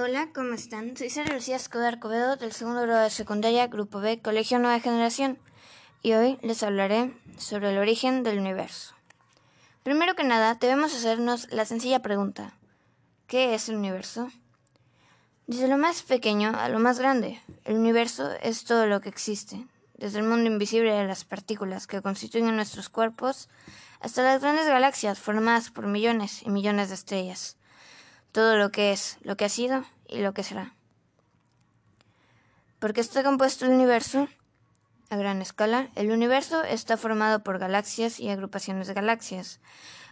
[0.00, 0.96] Hola, ¿cómo están?
[0.96, 5.40] Soy Sara Lucía Escobar Covedo del segundo grado de secundaria, Grupo B, Colegio Nueva Generación,
[6.04, 8.94] y hoy les hablaré sobre el origen del universo.
[9.82, 12.56] Primero que nada, debemos hacernos la sencilla pregunta,
[13.26, 14.30] ¿qué es el universo?
[15.48, 19.66] Desde lo más pequeño a lo más grande, el universo es todo lo que existe,
[19.94, 23.48] desde el mundo invisible de las partículas que constituyen nuestros cuerpos
[23.98, 27.58] hasta las grandes galaxias formadas por millones y millones de estrellas
[28.38, 30.72] todo lo que es, lo que ha sido y lo que será.
[32.78, 34.28] ¿Por qué está compuesto el universo?
[35.10, 39.58] A gran escala, el universo está formado por galaxias y agrupaciones de galaxias,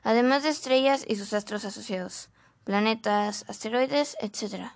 [0.03, 2.29] además de estrellas y sus astros asociados,
[2.65, 4.73] planetas, asteroides, etc.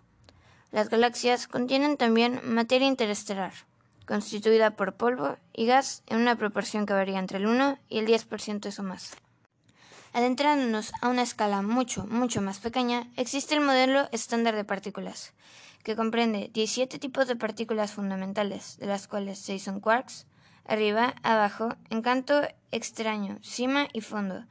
[0.70, 3.52] Las galaxias contienen también materia interestelar,
[4.06, 8.06] constituida por polvo y gas en una proporción que varía entre el 1 y el
[8.06, 9.16] 10% o más.
[10.12, 15.34] Adentrándonos a una escala mucho, mucho más pequeña, existe el modelo estándar de partículas,
[15.84, 20.26] que comprende 17 tipos de partículas fundamentales, de las cuales 6 son quarks,
[20.66, 24.46] arriba, abajo, encanto extraño, cima y fondo,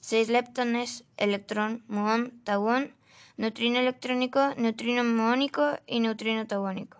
[0.00, 2.92] 6 leptones, electrón, muón, tauón,
[3.36, 6.98] neutrino electrónico, neutrino muónico y neutrino tauónico.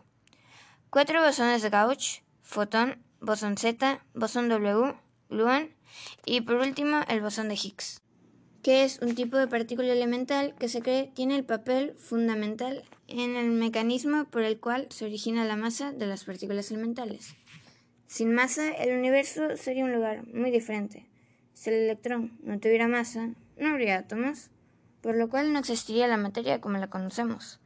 [0.91, 4.95] 4 bosones de Gauss, fotón, bosón Z, bosón W,
[5.31, 5.75] gluón
[6.25, 8.04] y por último el bosón de Higgs
[8.65, 13.37] que es un tipo de partícula elemental que se cree tiene el papel fundamental en
[13.37, 17.35] el mecanismo por el cual se origina la masa de las partículas elementales.
[18.07, 21.07] Sin masa, el universo sería un lugar muy diferente.
[21.53, 24.49] Si el electrón no tuviera masa, no habría átomos,
[25.03, 27.61] por lo cual no existiría la materia como la conocemos,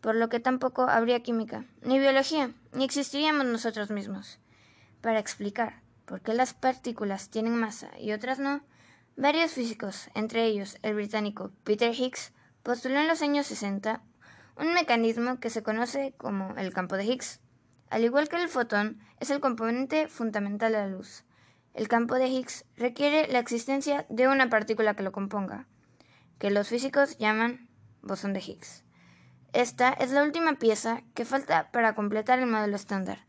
[0.00, 4.38] por lo que tampoco habría química, ni biología, ni existiríamos nosotros mismos.
[5.00, 8.62] Para explicar por qué las partículas tienen masa y otras no,
[9.16, 12.32] Varios físicos, entre ellos el británico Peter Higgs,
[12.64, 14.02] postuló en los años 60
[14.56, 17.40] un mecanismo que se conoce como el campo de Higgs.
[17.90, 21.24] Al igual que el fotón, es el componente fundamental de la luz.
[21.74, 25.68] El campo de Higgs requiere la existencia de una partícula que lo componga,
[26.40, 27.68] que los físicos llaman
[28.02, 28.82] bosón de Higgs.
[29.52, 33.24] Esta es la última pieza que falta para completar el modelo estándar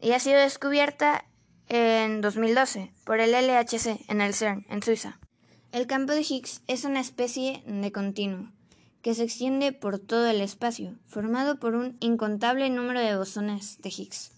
[0.00, 1.24] y ha sido descubierta
[1.68, 5.18] en 2012 por el LHC en el CERN, en Suiza.
[5.72, 8.52] El campo de Higgs es una especie de continuo
[9.00, 13.88] que se extiende por todo el espacio, formado por un incontable número de bosones de
[13.88, 14.32] Higgs.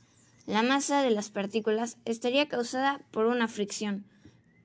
[0.46, 4.04] La masa de las partículas estaría causada por una fricción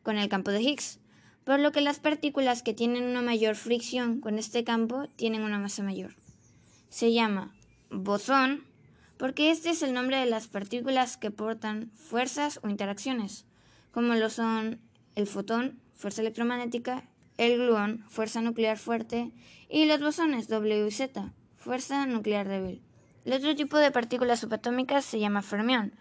[0.03, 0.99] con el campo de Higgs,
[1.43, 5.57] por lo que las partículas que tienen una mayor fricción con este campo tienen una
[5.57, 6.13] masa mayor.
[6.89, 7.55] Se llama
[7.89, 8.63] bosón
[9.17, 13.47] porque este es el nombre de las partículas que portan fuerzas o interacciones,
[13.91, 14.79] como lo son
[15.15, 17.03] el fotón, fuerza electromagnética,
[17.37, 19.33] el gluón, fuerza nuclear fuerte,
[19.67, 22.81] y los bosones W y Z, fuerza nuclear débil.
[23.25, 25.93] El otro tipo de partículas subatómicas se llama fermión,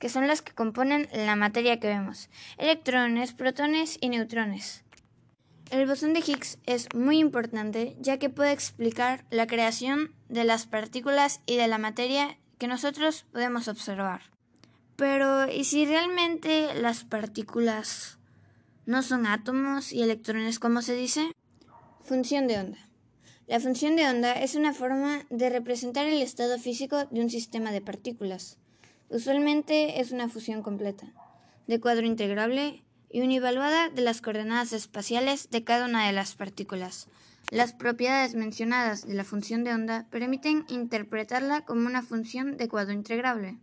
[0.00, 4.84] que son las que componen la materia que vemos, electrones, protones y neutrones.
[5.70, 10.66] El bosón de Higgs es muy importante ya que puede explicar la creación de las
[10.66, 14.22] partículas y de la materia que nosotros podemos observar.
[14.96, 18.18] Pero, ¿y si realmente las partículas
[18.86, 21.32] no son átomos y electrones como se dice?
[22.02, 22.78] Función de onda.
[23.46, 27.72] La función de onda es una forma de representar el estado físico de un sistema
[27.72, 28.58] de partículas.
[29.08, 31.12] Usualmente es una fusión completa,
[31.66, 37.08] de cuadro integrable y univaluada de las coordenadas espaciales de cada una de las partículas,
[37.52, 42.94] las propiedades mencionadas de la función de onda permiten interpretarla como una función de cuadro
[42.94, 43.58] integrable.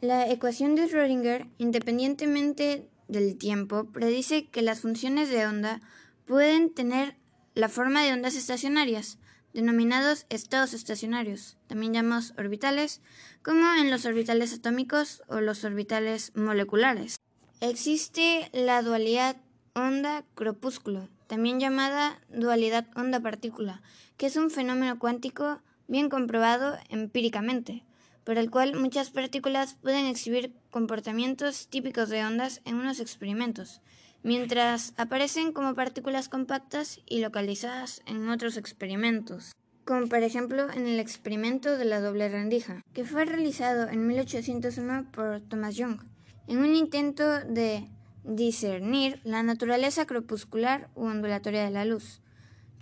[0.00, 5.80] La ecuación de Schrödinger, independientemente del tiempo, predice que las funciones de onda
[6.26, 7.16] pueden tener
[7.54, 9.18] la forma de ondas estacionarias,
[9.52, 13.00] denominados estados estacionarios, también llamados orbitales,
[13.42, 17.16] como en los orbitales atómicos o los orbitales moleculares.
[17.60, 19.36] Existe la dualidad
[19.74, 23.82] onda-crepúsculo, también llamada dualidad onda-partícula,
[24.16, 27.84] que es un fenómeno cuántico bien comprobado empíricamente,
[28.24, 33.80] por el cual muchas partículas pueden exhibir comportamientos típicos de ondas en unos experimentos,
[34.22, 39.52] mientras aparecen como partículas compactas y localizadas en otros experimentos,
[39.84, 45.10] como por ejemplo en el experimento de la doble rendija, que fue realizado en 1801
[45.10, 46.00] por Thomas Young,
[46.46, 47.88] en un intento de
[48.24, 52.20] discernir la naturaleza crepuscular u ondulatoria de la luz.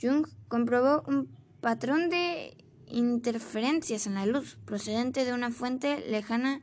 [0.00, 1.28] Jung comprobó un
[1.60, 2.56] patrón de
[2.90, 6.62] interferencias en la luz procedente de una fuente lejana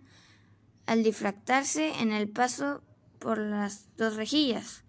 [0.85, 2.81] al difractarse en el paso
[3.19, 4.83] por las dos rejillas,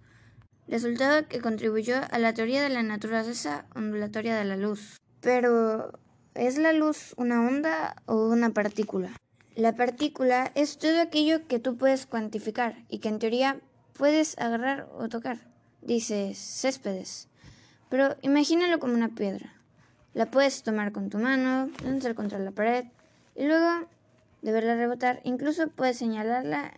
[0.69, 4.99] resultado que contribuyó a la teoría de la naturaleza ondulatoria de la luz.
[5.20, 5.99] Pero
[6.35, 9.11] ¿es la luz una onda o una partícula?
[9.56, 13.61] La partícula es todo aquello que tú puedes cuantificar y que en teoría
[13.93, 15.38] puedes agarrar o tocar,
[15.82, 17.29] dice Céspedes.
[17.88, 19.57] Pero imagínalo como una piedra.
[20.19, 22.87] La puedes tomar con tu mano, lanzar contra la pared
[23.37, 23.87] y luego
[24.43, 26.73] de verla rebotar, incluso puedes señalarla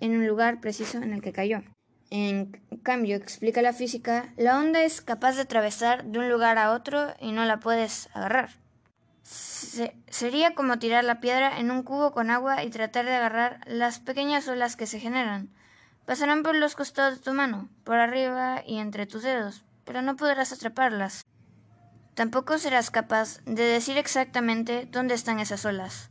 [0.00, 1.62] en un lugar preciso en el que cayó.
[2.10, 2.50] En
[2.82, 7.14] cambio, explica la física, la onda es capaz de atravesar de un lugar a otro
[7.20, 8.50] y no la puedes agarrar.
[9.22, 14.00] sería como tirar la piedra en un cubo con agua y tratar de agarrar las
[14.00, 15.48] pequeñas olas que se generan.
[16.06, 20.16] Pasarán por los costados de tu mano, por arriba y entre tus dedos, pero no
[20.16, 21.24] podrás atraparlas.
[22.16, 26.08] Tampoco serás capaz de decir exactamente dónde están esas olas,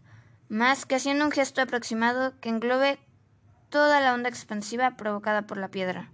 [0.49, 2.99] más que haciendo un gesto aproximado que englobe
[3.69, 6.11] toda la onda expansiva provocada por la piedra.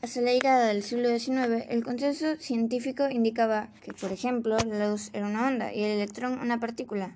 [0.00, 5.10] Hasta la llegada del siglo XIX, el consenso científico indicaba que, por ejemplo, la luz
[5.12, 7.14] era una onda y el electrón una partícula.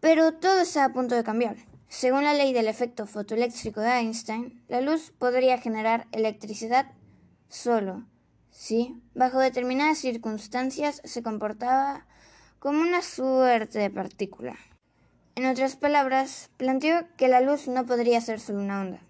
[0.00, 1.56] Pero todo está a punto de cambiar.
[1.88, 6.92] Según la ley del efecto fotoeléctrico de Einstein, la luz podría generar electricidad
[7.48, 8.04] solo
[8.58, 12.06] si, bajo determinadas circunstancias, se comportaba
[12.58, 14.56] como una suerte de partícula.
[15.36, 19.00] En otras palabras, planteó que la luz no podría ser solo una onda.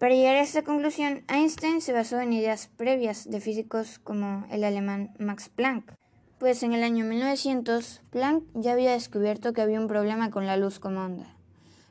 [0.00, 4.64] Para llegar a esta conclusión, Einstein se basó en ideas previas de físicos como el
[4.64, 5.94] alemán Max Planck,
[6.40, 10.56] pues en el año 1900 Planck ya había descubierto que había un problema con la
[10.56, 11.36] luz como onda.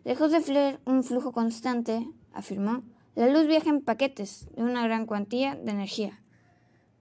[0.03, 2.83] Lejos de fluir un flujo constante, afirmó,
[3.15, 6.19] la luz viaja en paquetes de una gran cuantía de energía,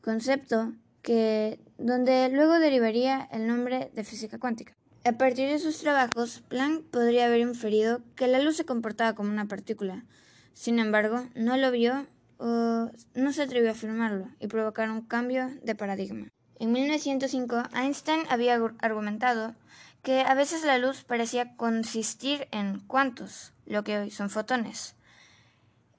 [0.05, 4.75] concepto que donde luego derivaría el nombre de física cuántica.
[5.05, 9.31] A partir de sus trabajos, Planck podría haber inferido que la luz se comportaba como
[9.31, 10.05] una partícula.
[10.53, 12.07] Sin embargo, no lo vio
[12.39, 16.29] o no se atrevió a afirmarlo y provocar un cambio de paradigma.
[16.59, 19.55] En 1905, Einstein había argumentado
[20.03, 24.97] que a veces la luz parecía consistir en cuantos, lo que hoy son fotones.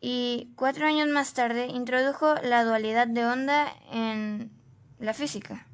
[0.01, 4.51] Y cuatro años más tarde introdujo la dualidad de onda en
[4.99, 5.67] la física.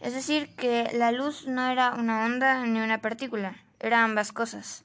[0.00, 4.84] Es decir, que la luz no era una onda ni una partícula, eran ambas cosas.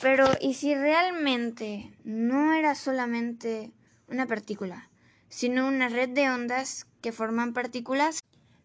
[0.00, 3.72] Pero, ¿y si realmente no era solamente
[4.08, 4.88] una partícula,
[5.28, 8.20] sino una red de ondas que forman partículas?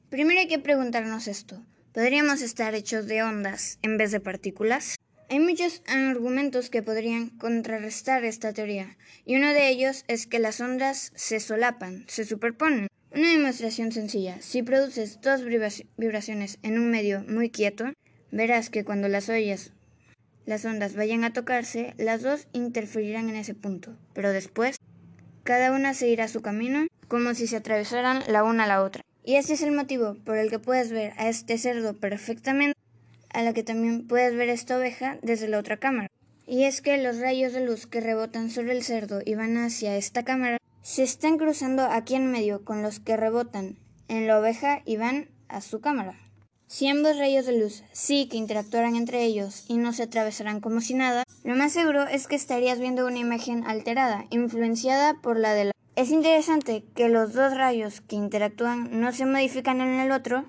[0.10, 1.62] Primero hay que preguntarnos esto.
[1.94, 4.96] ¿Podríamos estar hechos de ondas en vez de partículas?
[5.30, 8.96] Hay muchos argumentos que podrían contrarrestar esta teoría,
[9.26, 12.88] y uno de ellos es que las ondas se solapan, se superponen.
[13.14, 14.42] Una demostración sencilla.
[14.42, 17.92] Si produces dos vibraciones en un medio muy quieto,
[18.32, 19.74] verás que cuando las ollas,
[20.46, 23.98] las ondas vayan a tocarse, las dos interferirán en ese punto.
[24.14, 24.78] Pero después,
[25.44, 29.04] cada una seguirá su camino como si se atravesaran la una a la otra.
[29.26, 32.80] Y ese es el motivo por el que puedes ver a este cerdo perfectamente,
[33.30, 36.08] a la que también puedes ver esta oveja desde la otra cámara.
[36.46, 39.98] Y es que los rayos de luz que rebotan sobre el cerdo y van hacia
[39.98, 43.78] esta cámara se están cruzando aquí en medio con los que rebotan
[44.08, 46.18] en la oveja y van a su cámara.
[46.68, 50.82] Si ambos rayos de luz sí que interactuaran entre ellos y no se atravesaran como
[50.82, 55.54] si nada, lo más seguro es que estarías viendo una imagen alterada, influenciada por la
[55.54, 55.72] de la...
[55.96, 60.46] Es interesante que los dos rayos que interactúan no se modifican en el otro,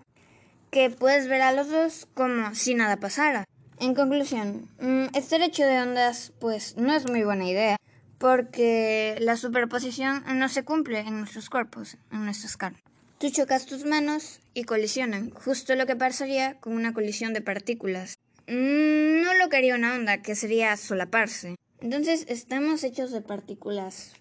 [0.71, 3.45] que puedes ver a los dos como si nada pasara.
[3.81, 7.77] En conclusión, mm, estar hecho de ondas pues no es muy buena idea
[8.19, 12.83] porque la superposición no se cumple en nuestros cuerpos, en nuestras carnes.
[13.19, 18.17] Tú chocas tus manos y colisionan, justo lo que pasaría con una colisión de partículas.
[18.47, 21.55] Mm, no lo que haría una onda, que sería solaparse.
[21.81, 24.13] Entonces, ¿estamos hechos de partículas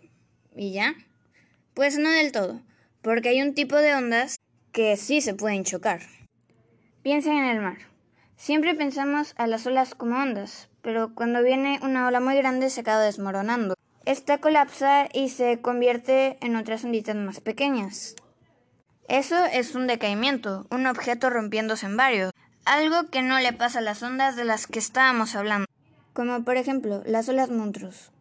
[0.55, 0.95] y ya?
[1.73, 2.61] Pues no del todo,
[3.01, 4.37] porque hay un tipo de ondas
[4.71, 6.01] que sí se pueden chocar.
[7.07, 7.77] Piensa en el mar.
[8.35, 12.81] Siempre pensamos a las olas como ondas, pero cuando viene una ola muy grande se
[12.81, 13.75] acaba desmoronando.
[14.03, 18.17] Esta colapsa y se convierte en otras onditas más pequeñas.
[19.07, 22.33] Eso es un decaimiento, un objeto rompiéndose en varios,
[22.65, 25.65] algo que no le pasa a las ondas de las que estábamos hablando,
[26.11, 28.11] como por ejemplo las olas monstruos.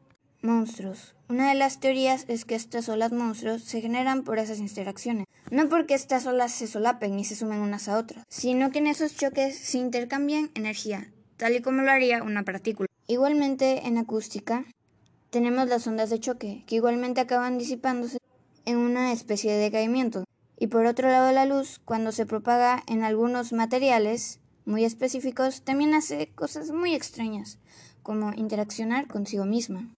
[0.43, 1.15] Monstruos.
[1.29, 5.69] Una de las teorías es que estas olas monstruos se generan por esas interacciones, no
[5.69, 9.17] porque estas olas se solapen y se sumen unas a otras, sino que en esos
[9.17, 12.89] choques se intercambian energía, tal y como lo haría una partícula.
[13.09, 14.65] Igualmente en acústica,
[15.31, 18.19] tenemos las ondas de choque, que igualmente acaban disipándose
[18.65, 20.25] en una especie de decaimiento.
[20.59, 25.95] Y por otro lado la luz, cuando se propaga en algunos materiales muy específicos, también
[25.95, 27.59] hace cosas muy extrañas,
[28.03, 29.96] como interaccionar consigo misma.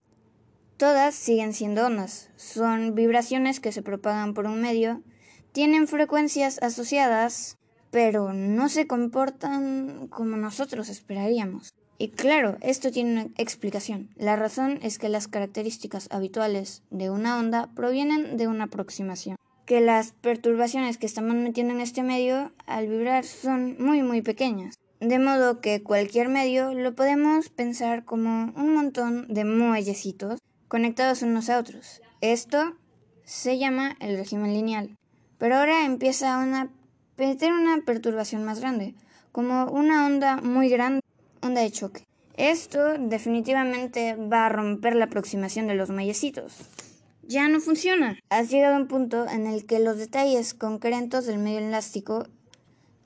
[0.78, 5.02] Todas siguen siendo ondas, son vibraciones que se propagan por un medio,
[5.50, 7.58] tienen frecuencias asociadas,
[7.90, 11.74] pero no se comportan como nosotros esperaríamos.
[11.98, 14.10] Y claro, esto tiene una explicación.
[14.14, 19.36] La razón es que las características habituales de una onda provienen de una aproximación.
[19.66, 24.76] Que las perturbaciones que estamos metiendo en este medio al vibrar son muy muy pequeñas.
[25.00, 31.50] De modo que cualquier medio lo podemos pensar como un montón de muellecitos conectados unos
[31.50, 32.00] a otros.
[32.20, 32.76] Esto
[33.24, 34.96] se llama el régimen lineal.
[35.38, 36.68] Pero ahora empieza a
[37.16, 38.94] tener una perturbación más grande,
[39.32, 41.00] como una onda muy grande
[41.42, 42.04] onda de choque.
[42.36, 46.56] Esto definitivamente va a romper la aproximación de los mayecitos.
[47.22, 48.18] Ya no funciona.
[48.30, 52.26] Has llegado a un punto en el que los detalles concretos del medio elástico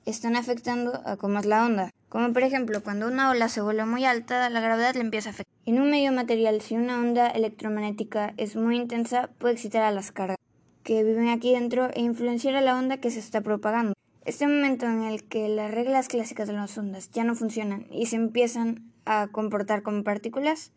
[0.05, 1.91] están afectando a cómo es la onda.
[2.13, 5.31] Como por ejemplo, cuando una ola se vuelve muy alta, la gravedad le empieza a
[5.31, 5.51] afectar.
[5.65, 10.11] En un medio material, si una onda electromagnética es muy intensa, puede excitar a las
[10.11, 10.37] cargas
[10.83, 13.93] que viven aquí dentro e influenciar a la onda que se está propagando.
[14.25, 18.05] Este momento en el que las reglas clásicas de las ondas ya no funcionan y
[18.05, 20.71] se empiezan a comportar como partículas,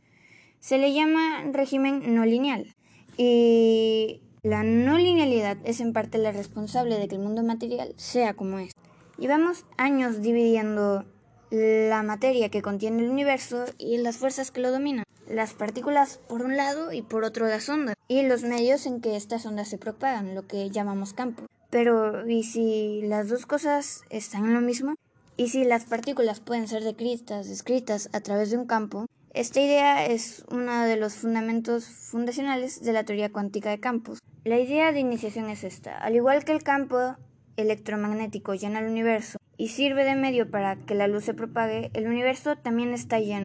[0.59, 2.75] se le llama régimen no lineal.
[3.19, 8.33] Y la no linealidad es en parte la responsable de que el mundo material sea
[8.33, 8.73] como es.
[9.19, 11.05] Llevamos años dividiendo
[11.50, 15.05] la materia que contiene el universo y las fuerzas que lo dominan.
[15.29, 17.97] Las partículas por un lado y por otro las ondas.
[18.09, 21.47] Y los medios en que estas ondas se propagan, lo que llamamos campo.
[21.71, 24.95] Pero, ¿y si las dos cosas están en lo mismo?
[25.37, 29.07] ¿Y si las partículas pueden ser descritas, descritas a través de un campo?
[29.35, 34.21] Esta idea es uno de los fundamentos fundacionales de la teoría cuántica de campos.
[34.45, 35.99] La idea de iniciación es esta.
[35.99, 37.17] Al igual que el campo
[37.57, 42.07] electromagnético llena el universo y sirve de medio para que la luz se propague, el
[42.07, 43.45] universo también está lleno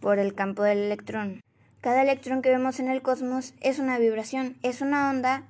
[0.00, 1.40] por el campo del electrón.
[1.80, 5.44] Cada electrón que vemos en el cosmos es una vibración, es una onda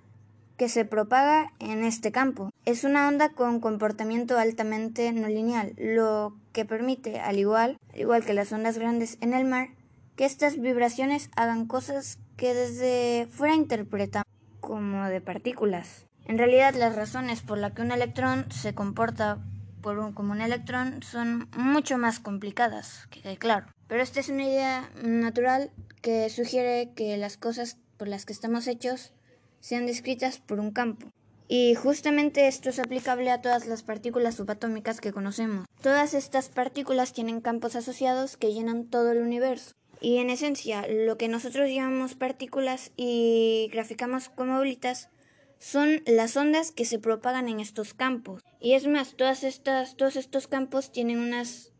[0.56, 2.50] que se propaga en este campo.
[2.64, 8.24] Es una onda con comportamiento altamente no lineal, lo que permite, al igual, al igual
[8.24, 9.68] que las ondas grandes en el mar,
[10.16, 14.26] que estas vibraciones hagan cosas que desde fuera interpretamos
[14.60, 16.06] como de partículas.
[16.24, 19.38] En realidad, las razones por las que un electrón se comporta
[19.80, 23.66] por como un electrón son mucho más complicadas, que claro.
[23.88, 25.70] Pero esta es una idea natural
[26.02, 29.12] que sugiere que las cosas por las que estamos hechos
[29.60, 31.08] sean descritas por un campo.
[31.48, 35.66] Y justamente esto es aplicable a todas las partículas subatómicas que conocemos.
[35.80, 39.72] Todas estas partículas tienen campos asociados que llenan todo el universo.
[40.00, 45.08] Y en esencia, lo que nosotros llamamos partículas y graficamos como bolitas
[45.58, 48.42] son las ondas que se propagan en estos campos.
[48.60, 51.72] Y es más, todas estas, todos estos campos tienen unas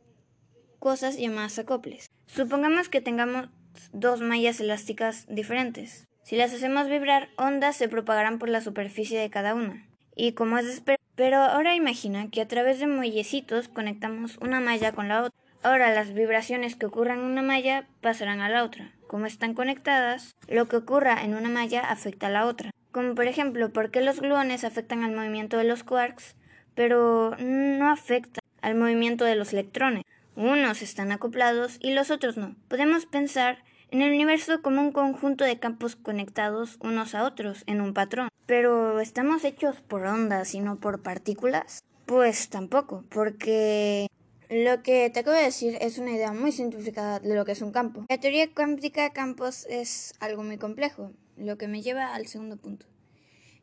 [0.78, 2.10] cosas llamadas acoples.
[2.26, 3.48] Supongamos que tengamos
[3.92, 6.06] dos mallas elásticas diferentes.
[6.22, 9.86] Si las hacemos vibrar, ondas se propagarán por la superficie de cada una.
[10.14, 14.60] Y como es de esperar, pero ahora imagina que a través de muellecitos conectamos una
[14.60, 15.38] malla con la otra.
[15.62, 18.92] Ahora las vibraciones que ocurran en una malla pasarán a la otra.
[19.06, 22.70] Como están conectadas, lo que ocurra en una malla afecta a la otra.
[22.96, 26.34] Como por ejemplo, ¿por qué los gluones afectan al movimiento de los quarks,
[26.74, 30.02] pero no afectan al movimiento de los electrones?
[30.34, 32.56] Unos están acoplados y los otros no.
[32.68, 33.58] Podemos pensar
[33.90, 38.30] en el universo como un conjunto de campos conectados unos a otros en un patrón.
[38.46, 41.84] Pero ¿estamos hechos por ondas y no por partículas?
[42.06, 44.06] Pues tampoco, porque
[44.48, 47.60] lo que te acabo de decir es una idea muy simplificada de lo que es
[47.60, 48.06] un campo.
[48.08, 52.56] La teoría cuántica de campos es algo muy complejo, lo que me lleva al segundo
[52.56, 52.86] punto.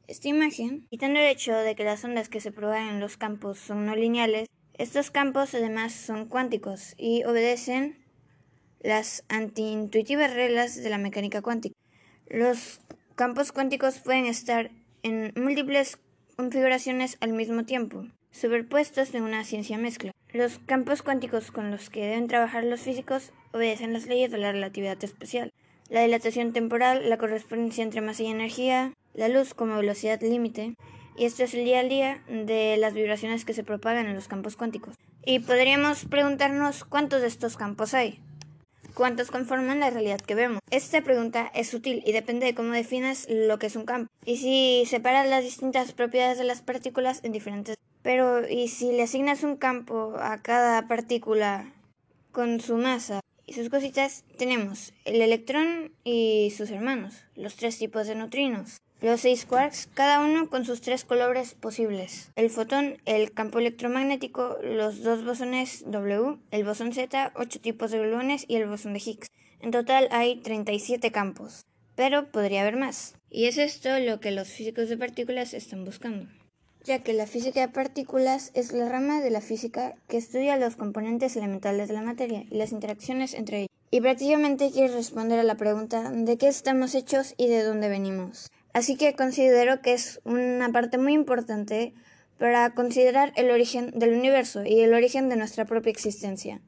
[0.07, 3.57] Esta imagen, quitando el hecho de que las ondas que se propagan en los campos
[3.57, 8.03] son no lineales, estos campos además son cuánticos y obedecen
[8.81, 11.75] las antiintuitivas reglas de la mecánica cuántica.
[12.27, 12.81] Los
[13.15, 14.71] campos cuánticos pueden estar
[15.03, 15.99] en múltiples
[16.35, 20.11] configuraciones al mismo tiempo, superpuestos en una ciencia mezcla.
[20.33, 24.51] Los campos cuánticos con los que deben trabajar los físicos obedecen las leyes de la
[24.51, 25.53] relatividad especial,
[25.93, 30.73] la dilatación temporal, la correspondencia entre masa y energía, la luz como velocidad límite,
[31.15, 34.27] y esto es el día al día de las vibraciones que se propagan en los
[34.27, 34.95] campos cuánticos.
[35.23, 38.19] Y podríamos preguntarnos cuántos de estos campos hay
[38.93, 40.59] cuántos conforman la realidad que vemos.
[40.69, 44.07] Esta pregunta es útil y depende de cómo definas lo que es un campo.
[44.23, 47.75] Y si separas las distintas propiedades de las partículas en diferentes...
[48.03, 51.73] Pero, ¿y si le asignas un campo a cada partícula
[52.31, 54.23] con su masa y sus cositas?
[54.37, 58.77] Tenemos el electrón y sus hermanos, los tres tipos de neutrinos.
[59.01, 62.31] Los seis quarks, cada uno con sus tres colores posibles.
[62.37, 67.99] El fotón, el campo electromagnético, los dos bosones W, el bosón Z, ocho tipos de
[67.99, 69.27] gluones y el bosón de Higgs.
[69.59, 73.15] En total hay 37 campos, pero podría haber más.
[73.29, 76.29] Y es esto lo que los físicos de partículas están buscando.
[76.83, 80.75] Ya que la física de partículas es la rama de la física que estudia los
[80.75, 83.69] componentes elementales de la materia y las interacciones entre ellos.
[83.89, 88.49] Y prácticamente quiere responder a la pregunta de qué estamos hechos y de dónde venimos.
[88.73, 91.93] Así que considero que es una parte muy importante
[92.39, 96.59] para considerar el origen del universo y el origen de nuestra propia existencia.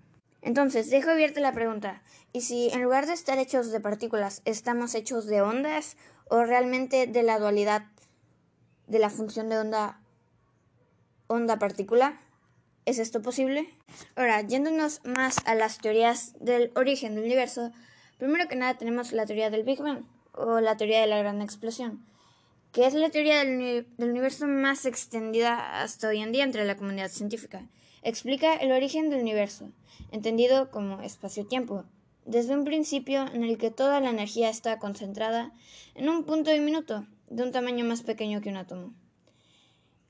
[0.41, 4.93] Entonces, dejo abierta la pregunta, ¿y si en lugar de estar hechos de partículas estamos
[4.93, 5.97] hechos de ondas
[6.29, 7.85] o realmente de la dualidad
[8.87, 9.99] de la función de onda
[11.27, 12.19] onda-partícula?
[12.85, 13.67] ¿Es esto posible?
[14.15, 17.71] Ahora, yéndonos más a las teorías del origen del universo,
[18.17, 21.41] primero que nada tenemos la teoría del Big Bang o la teoría de la gran
[21.41, 22.05] explosión,
[22.71, 26.77] que es la teoría del, del universo más extendida hasta hoy en día entre la
[26.77, 27.67] comunidad científica.
[28.03, 29.71] Explica el origen del universo,
[30.11, 31.85] entendido como espacio-tiempo,
[32.25, 35.51] desde un principio en el que toda la energía está concentrada
[35.95, 38.93] en un punto diminuto, de un tamaño más pequeño que un átomo.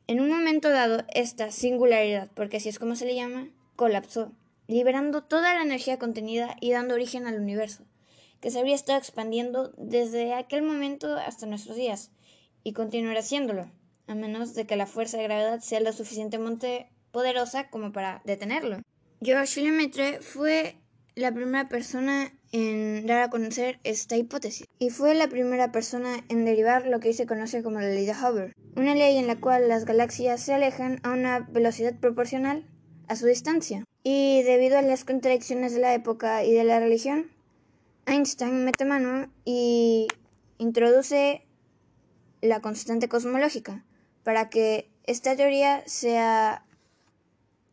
[0.07, 4.31] En un momento dado, esta singularidad, porque así es como se le llama, colapsó,
[4.67, 7.85] liberando toda la energía contenida y dando origen al universo,
[8.39, 12.11] que se habría estado expandiendo desde aquel momento hasta nuestros días,
[12.63, 13.71] y continuará haciéndolo,
[14.05, 18.81] a menos de que la fuerza de gravedad sea lo suficientemente poderosa como para detenerlo.
[19.23, 20.75] George Lemaitre fue
[21.15, 26.43] la primera persona en dar a conocer esta hipótesis y fue la primera persona en
[26.43, 29.39] derivar lo que hoy se conoce como la ley de Hubble, una ley en la
[29.39, 32.65] cual las galaxias se alejan a una velocidad proporcional
[33.07, 33.85] a su distancia.
[34.03, 37.31] Y debido a las contradicciones de la época y de la religión,
[38.05, 40.07] Einstein mete mano y
[40.57, 41.45] introduce
[42.41, 43.83] la constante cosmológica
[44.23, 46.65] para que esta teoría sea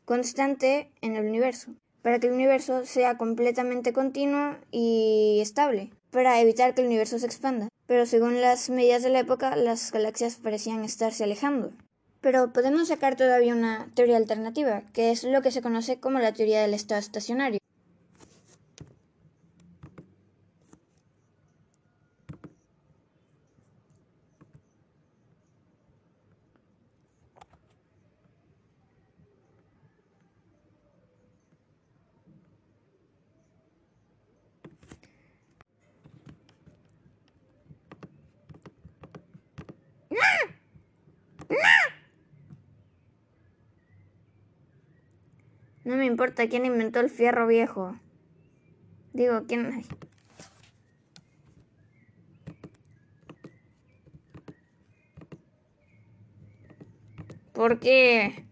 [0.04, 6.74] constante en el universo para que el universo sea completamente continuo y estable, para evitar
[6.74, 7.68] que el universo se expanda.
[7.86, 11.72] Pero según las medidas de la época, las galaxias parecían estarse alejando.
[12.20, 16.32] Pero podemos sacar todavía una teoría alternativa, que es lo que se conoce como la
[16.32, 17.58] teoría del estado estacionario.
[45.84, 47.96] No me importa quién inventó el fierro viejo.
[49.12, 49.84] Digo, quién...
[57.52, 58.46] ¿Por qué?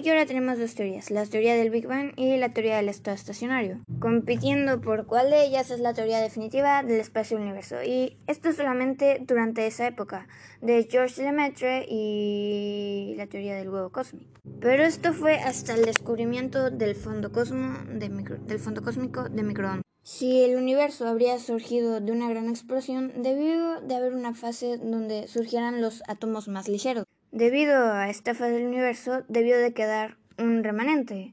[0.00, 2.88] Así que ahora tenemos dos teorías, la teoría del Big Bang y la teoría del
[2.88, 7.82] estado estacionario, compitiendo por cuál de ellas es la teoría definitiva del espacio-universo.
[7.82, 10.26] Y esto solamente durante esa época,
[10.62, 14.24] de George Lemaitre y la teoría del huevo cósmico.
[14.58, 19.84] Pero esto fue hasta el descubrimiento del fondo, cosmo de del fondo cósmico de microondas.
[20.02, 25.28] Si el universo habría surgido de una gran explosión, debió de haber una fase donde
[25.28, 27.04] surgieran los átomos más ligeros.
[27.32, 31.32] Debido a esta fase del universo, debió de quedar un remanente,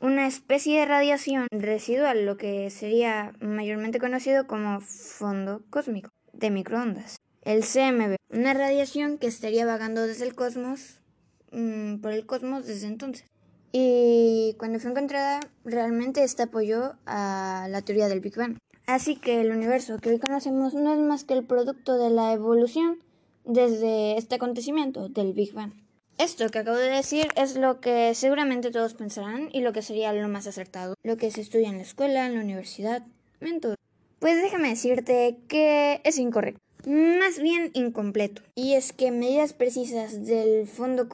[0.00, 7.16] una especie de radiación residual, lo que sería mayormente conocido como fondo cósmico de microondas.
[7.42, 11.00] El CMB, una radiación que estaría vagando desde el cosmos,
[11.50, 13.26] mm, por el cosmos desde entonces.
[13.72, 18.58] Y cuando fue encontrada, realmente esta apoyó a la teoría del Big Bang.
[18.86, 22.32] Así que el universo que hoy conocemos no es más que el producto de la
[22.32, 22.98] evolución
[23.44, 25.72] desde este acontecimiento del Big Bang.
[26.18, 30.12] Esto que acabo de decir es lo que seguramente todos pensarán y lo que sería
[30.12, 33.02] lo más acertado, lo que se estudia en la escuela, en la universidad,
[33.40, 33.60] en.
[34.18, 38.42] Pues déjame decirte que es incorrecto, más bien incompleto.
[38.54, 41.08] Y es que medidas precisas del fondo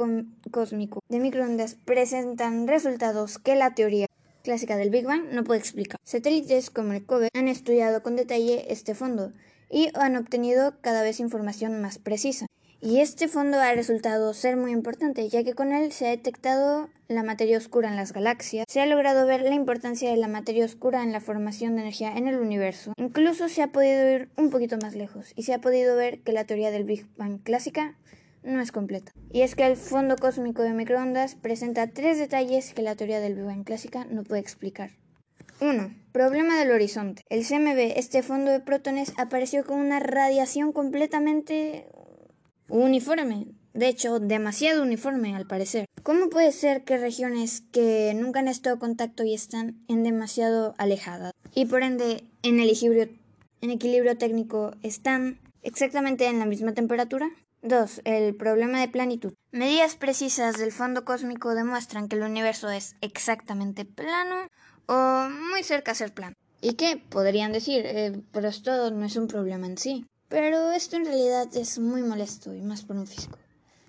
[0.51, 4.09] cósmico de microondas presentan resultados que la teoría
[4.43, 5.99] clásica del Big Bang no puede explicar.
[6.05, 9.33] Satélites como el COBE han estudiado con detalle este fondo
[9.71, 12.47] y han obtenido cada vez información más precisa.
[12.81, 16.89] Y este fondo ha resultado ser muy importante, ya que con él se ha detectado
[17.09, 20.65] la materia oscura en las galaxias, se ha logrado ver la importancia de la materia
[20.65, 22.93] oscura en la formación de energía en el universo.
[22.97, 26.31] Incluso se ha podido ir un poquito más lejos y se ha podido ver que
[26.31, 27.97] la teoría del Big Bang clásica
[28.45, 29.11] no es completa.
[29.33, 33.35] Y es que el fondo cósmico de microondas presenta tres detalles que la teoría del
[33.35, 34.91] Big Bang clásica no puede explicar.
[35.61, 35.95] 1.
[36.13, 37.25] Problema del horizonte.
[37.29, 41.87] El CMB, este fondo de protones, apareció con una radiación completamente
[42.69, 43.47] uniforme.
[43.75, 45.87] De hecho, demasiado uniforme al parecer.
[46.03, 50.75] ¿Cómo puede ser que regiones que nunca han estado en contacto y están en demasiado
[50.79, 53.09] alejadas y por ende en equilibrio,
[53.61, 57.31] en equilibrio técnico están exactamente en la misma temperatura?
[57.63, 58.03] 2.
[58.05, 59.35] El problema de planitud.
[59.51, 64.49] Medidas precisas del fondo cósmico demuestran que el universo es exactamente plano
[64.89, 66.35] o muy cerca a ser plano.
[66.61, 67.01] ¿Y qué?
[67.09, 70.07] Podrían decir, eh, pero esto no es un problema en sí.
[70.29, 73.39] Pero esto en realidad es muy molesto y más por un físico.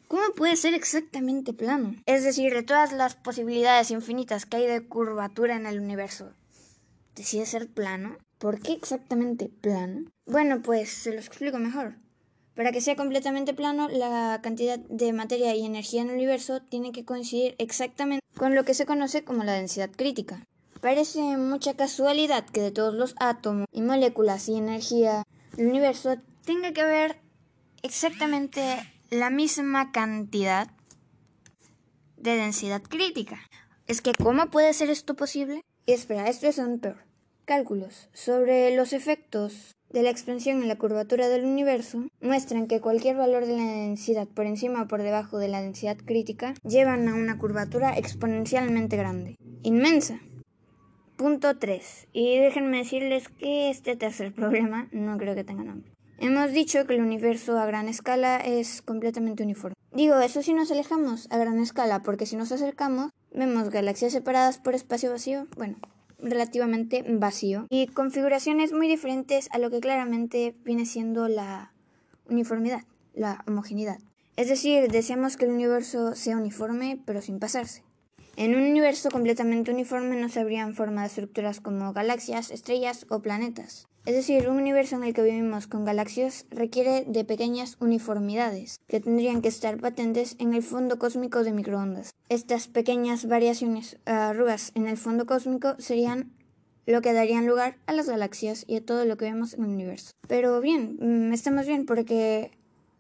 [0.07, 1.95] ¿Cómo puede ser exactamente plano?
[2.05, 6.31] Es decir, de todas las posibilidades infinitas que hay de curvatura en el universo,
[7.15, 8.17] ¿decide ser plano?
[8.39, 10.09] ¿Por qué exactamente plano?
[10.25, 11.95] Bueno, pues se lo explico mejor.
[12.55, 16.91] Para que sea completamente plano, la cantidad de materia y energía en el universo tiene
[16.91, 20.43] que coincidir exactamente con lo que se conoce como la densidad crítica.
[20.81, 25.23] Parece mucha casualidad que de todos los átomos y moléculas y energía
[25.57, 26.15] del universo
[26.45, 27.19] tenga que haber
[27.83, 28.61] exactamente
[29.09, 30.69] la misma cantidad
[32.15, 33.39] de densidad crítica.
[33.87, 35.63] Es que, ¿cómo puede ser esto posible?
[35.85, 36.97] espera, esto es un peor.
[37.45, 43.17] Cálculos sobre los efectos de la expansión en la curvatura del universo muestran que cualquier
[43.17, 47.15] valor de la densidad por encima o por debajo de la densidad crítica llevan a
[47.15, 50.19] una curvatura exponencialmente grande, inmensa.
[51.19, 52.08] Punto 3.
[52.13, 55.91] Y déjenme decirles que este tercer problema no creo que tenga nombre.
[56.17, 59.75] Hemos dicho que el universo a gran escala es completamente uniforme.
[59.91, 64.60] Digo, eso si nos alejamos a gran escala, porque si nos acercamos, vemos galaxias separadas
[64.60, 65.45] por espacio vacío.
[65.58, 65.75] Bueno,
[66.19, 71.73] relativamente vacío y configuraciones muy diferentes a lo que claramente viene siendo la
[72.29, 73.99] uniformidad, la homogeneidad.
[74.38, 77.84] Es decir, deseamos que el universo sea uniforme pero sin pasarse.
[78.39, 83.86] En un universo completamente uniforme no se habrían formado estructuras como galaxias, estrellas o planetas.
[84.06, 89.02] Es decir, un universo en el que vivimos con galaxias requiere de pequeñas uniformidades que
[89.02, 92.13] tendrían que estar patentes en el fondo cósmico de microondas.
[92.30, 96.32] Estas pequeñas variaciones, arrugas en el fondo cósmico serían
[96.86, 99.71] lo que darían lugar a las galaxias y a todo lo que vemos en el
[99.71, 100.12] universo.
[100.30, 102.52] Pero bien, mm, estamos bien porque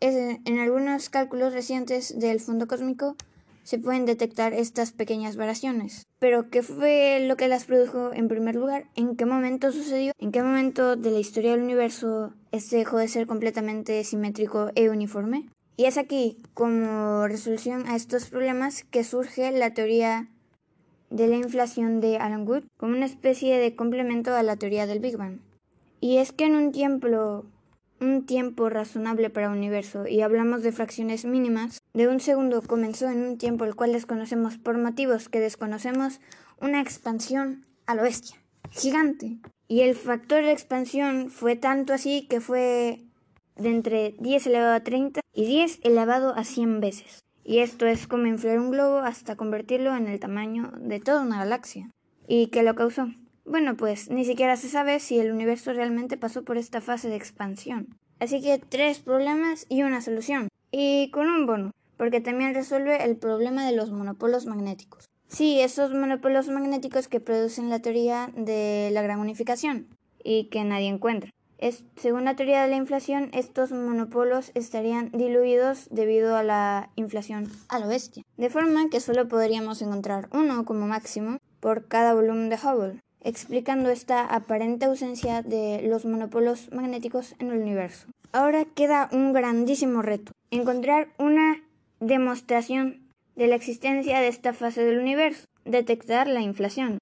[0.01, 3.15] en algunos cálculos recientes del fondo cósmico
[3.69, 6.07] se pueden detectar estas pequeñas variaciones.
[6.17, 8.87] Pero, ¿qué fue lo que las produjo en primer lugar?
[8.95, 10.11] ¿En qué momento sucedió?
[10.17, 14.89] ¿En qué momento de la historia del universo este dejó de ser completamente simétrico e
[14.89, 15.49] uniforme?
[15.77, 20.29] Y es aquí, como resolución a estos problemas, que surge la teoría
[21.11, 24.99] de la inflación de Alan Wood como una especie de complemento a la teoría del
[24.99, 25.41] Big Bang.
[26.01, 27.45] Y es que en un tiempo
[28.01, 33.09] un tiempo razonable para un universo y hablamos de fracciones mínimas, de un segundo comenzó
[33.09, 36.19] en un tiempo el cual desconocemos por motivos que desconocemos
[36.61, 38.37] una expansión a lo bestia,
[38.71, 39.39] gigante.
[39.67, 43.03] Y el factor de expansión fue tanto así que fue
[43.55, 47.23] de entre 10 elevado a 30 y 10 elevado a 100 veces.
[47.43, 51.39] Y esto es como inflar un globo hasta convertirlo en el tamaño de toda una
[51.39, 51.89] galaxia.
[52.27, 53.07] ¿Y qué lo causó?
[53.49, 57.15] Bueno, pues ni siquiera se sabe si el universo realmente pasó por esta fase de
[57.15, 57.97] expansión.
[58.19, 60.49] Así que tres problemas y una solución.
[60.71, 65.09] Y con un bono, porque también resuelve el problema de los monopolos magnéticos.
[65.27, 69.87] Sí, esos monopolos magnéticos que producen la teoría de la gran unificación
[70.23, 71.31] y que nadie encuentra.
[71.57, 77.51] Es, según la teoría de la inflación, estos monopolos estarían diluidos debido a la inflación
[77.67, 82.49] a lo bestia, de forma que solo podríamos encontrar uno como máximo por cada volumen
[82.49, 88.07] de Hubble explicando esta aparente ausencia de los monopolos magnéticos en el universo.
[88.31, 91.61] Ahora queda un grandísimo reto, encontrar una
[91.99, 96.99] demostración de la existencia de esta fase del universo, detectar la inflación,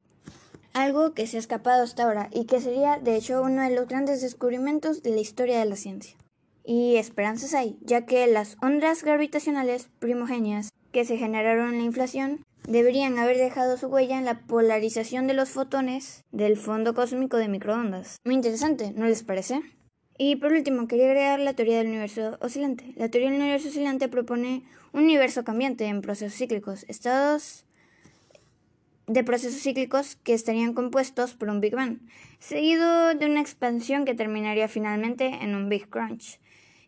[0.74, 3.88] algo que se ha escapado hasta ahora y que sería de hecho uno de los
[3.88, 6.16] grandes descubrimientos de la historia de la ciencia.
[6.64, 12.46] Y esperanzas hay, ya que las ondas gravitacionales primogenias que se generaron en la inflación
[12.68, 17.48] deberían haber dejado su huella en la polarización de los fotones del fondo cósmico de
[17.48, 18.18] microondas.
[18.26, 19.62] Muy interesante, ¿no les parece?
[20.18, 22.94] Y por último, quería agregar la teoría del universo oscilante.
[22.96, 27.66] La teoría del universo oscilante propone un universo cambiante en procesos cíclicos, estados
[29.06, 32.00] de procesos cíclicos que estarían compuestos por un Big Bang,
[32.40, 36.42] seguido de una expansión que terminaría finalmente en un Big Crunch,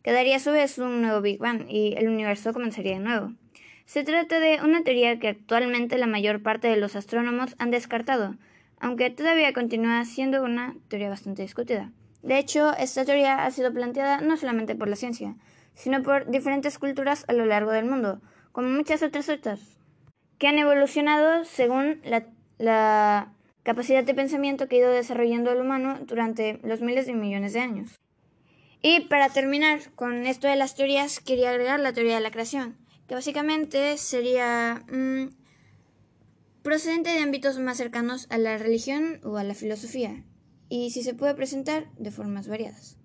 [0.03, 3.33] que daría a su vez un nuevo Big Bang y el universo comenzaría de nuevo.
[3.89, 8.35] Se trata de una teoría que actualmente la mayor parte de los astrónomos han descartado,
[8.79, 11.89] aunque todavía continúa siendo una teoría bastante discutida.
[12.21, 15.33] De hecho, esta teoría ha sido planteada no solamente por la ciencia,
[15.73, 18.21] sino por diferentes culturas a lo largo del mundo,
[18.51, 19.59] como muchas otras otras,
[20.37, 26.59] que han evolucionado según la, capacidad de pensamiento que ha ido desarrollando el humano durante
[26.61, 27.99] los miles de millones de años.
[28.83, 32.77] Y para terminar con esto de las teorías, quería agregar la teoría de la creación,
[33.09, 35.29] que básicamente sería mm,
[36.61, 40.23] procedente de ámbitos más cercanos a la religión o a la filosofía,
[40.69, 42.97] y si se puede presentar de formas variadas.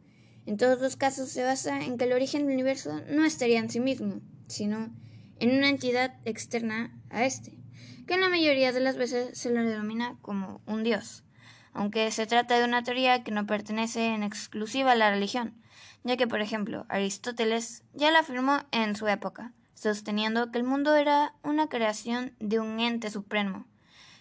[0.45, 3.71] En todos los casos se basa en que el origen del universo no estaría en
[3.71, 4.95] sí mismo, sino
[5.41, 7.57] en una entidad externa a este,
[8.07, 11.25] que en la mayoría de las veces se lo denomina como un dios,
[11.73, 15.55] aunque se trata de una teoría que no pertenece en exclusiva a la religión,
[16.03, 19.55] ya que, por ejemplo, Aristóteles ya la afirmó en su época,
[19.93, 23.67] sosteniendo que el mundo era una creación de un ente supremo,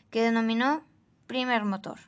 [0.10, 0.84] que denominó
[1.26, 1.99] primer motor.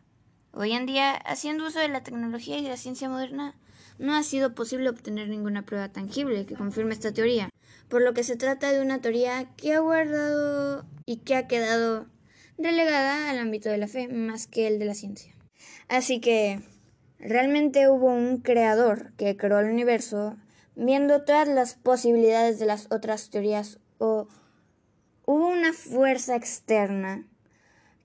[0.51, 3.55] Hoy en día, haciendo uso de la tecnología y de la ciencia moderna,
[3.97, 7.49] no ha sido posible obtener ninguna prueba tangible que confirme esta teoría,
[7.87, 12.07] por lo que se trata de una teoría que ha guardado y que ha quedado
[12.57, 15.33] relegada al ámbito de la fe más que el de la ciencia.
[15.87, 16.61] Así que
[17.19, 20.35] realmente hubo un creador que creó el universo
[20.75, 24.27] viendo todas las posibilidades de las otras teorías o
[25.25, 27.25] hubo una fuerza externa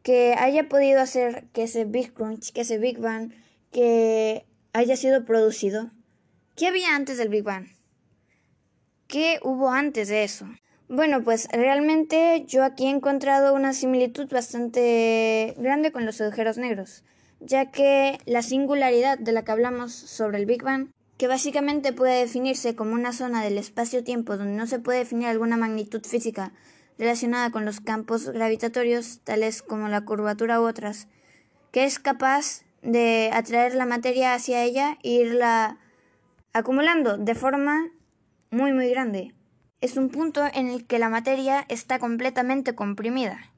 [0.02, 3.32] que haya podido hacer que ese Big Crunch, que ese Big Bang,
[3.70, 5.90] que haya sido producido.
[6.56, 7.66] ¿Qué había antes del Big Bang?
[9.06, 10.46] ¿Qué hubo antes de eso?
[10.88, 17.04] Bueno, pues realmente yo aquí he encontrado una similitud bastante grande con los agujeros negros,
[17.38, 22.20] ya que la singularidad de la que hablamos sobre el Big Bang, que básicamente puede
[22.20, 26.54] definirse como una zona del espacio-tiempo donde no se puede definir alguna magnitud física
[26.98, 31.08] relacionada con los campos gravitatorios, tales como la curvatura u otras,
[31.72, 35.76] que es capaz de atraer la materia hacia ella e irla
[36.54, 37.90] acumulando de forma
[38.50, 39.34] muy muy grande.
[39.82, 43.52] Es un punto en el que la materia está completamente comprimida.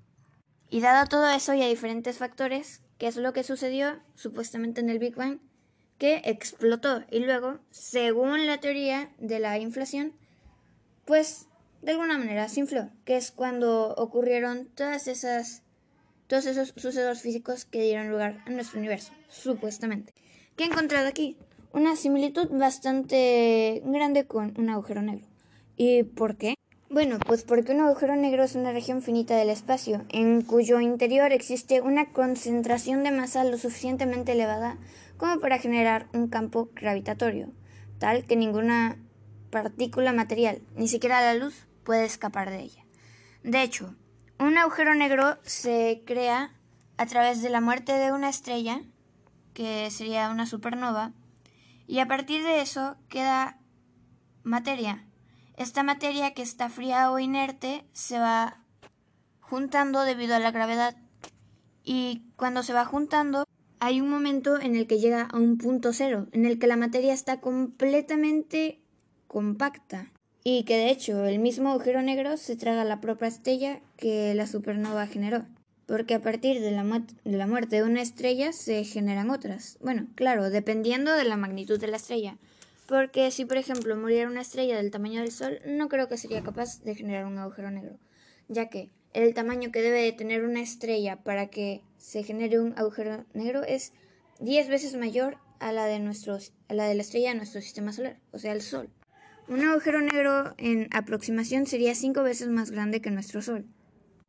[0.68, 4.90] Y dado todo eso y a diferentes factores, que es lo que sucedió supuestamente en
[4.90, 5.38] el Big Bang,
[6.02, 10.12] que explotó y luego, según la teoría de la inflación,
[11.04, 11.46] pues
[11.80, 15.62] de alguna manera se infló, que es cuando ocurrieron todas esas
[16.26, 20.12] todos esos sucesos físicos que dieron lugar a nuestro universo, supuestamente.
[20.56, 21.36] ¿Qué he encontrado aquí?
[21.72, 25.24] una similitud bastante grande con un agujero negro.
[25.76, 26.56] ¿Y por qué?
[26.90, 31.30] Bueno, pues porque un agujero negro es una región finita del espacio, en cuyo interior
[31.30, 34.78] existe una concentración de masa lo suficientemente elevada
[35.22, 37.52] como para generar un campo gravitatorio,
[38.00, 38.98] tal que ninguna
[39.52, 42.84] partícula material, ni siquiera la luz, puede escapar de ella.
[43.44, 43.94] De hecho,
[44.40, 46.50] un agujero negro se crea
[46.96, 48.82] a través de la muerte de una estrella,
[49.54, 51.12] que sería una supernova,
[51.86, 53.60] y a partir de eso queda
[54.42, 55.06] materia.
[55.56, 58.58] Esta materia que está fría o inerte se va
[59.38, 60.96] juntando debido a la gravedad
[61.84, 63.44] y cuando se va juntando
[63.84, 66.76] hay un momento en el que llega a un punto cero, en el que la
[66.76, 68.78] materia está completamente
[69.26, 70.12] compacta
[70.44, 74.46] y que de hecho el mismo agujero negro se traga la propia estrella que la
[74.46, 75.46] supernova generó
[75.86, 76.84] porque a partir de la,
[77.24, 79.78] de la, muerte de una estrella se generan otras.
[79.80, 82.38] Bueno, claro, dependiendo de la magnitud de la estrella.
[82.86, 86.42] Porque si, por ejemplo, muriera una estrella del tamaño del Sol, no creo que sería
[86.42, 87.98] capaz de generar un agujero negro,
[88.48, 92.76] ya que el tamaño que debe de tener una estrella para que se genere un
[92.76, 93.92] agujero negro es
[94.40, 97.92] 10 veces mayor a la de, nuestros, a la, de la estrella de nuestro sistema
[97.92, 98.90] solar, o sea, el Sol.
[99.48, 103.66] Un agujero negro en aproximación sería 5 veces más grande que nuestro Sol.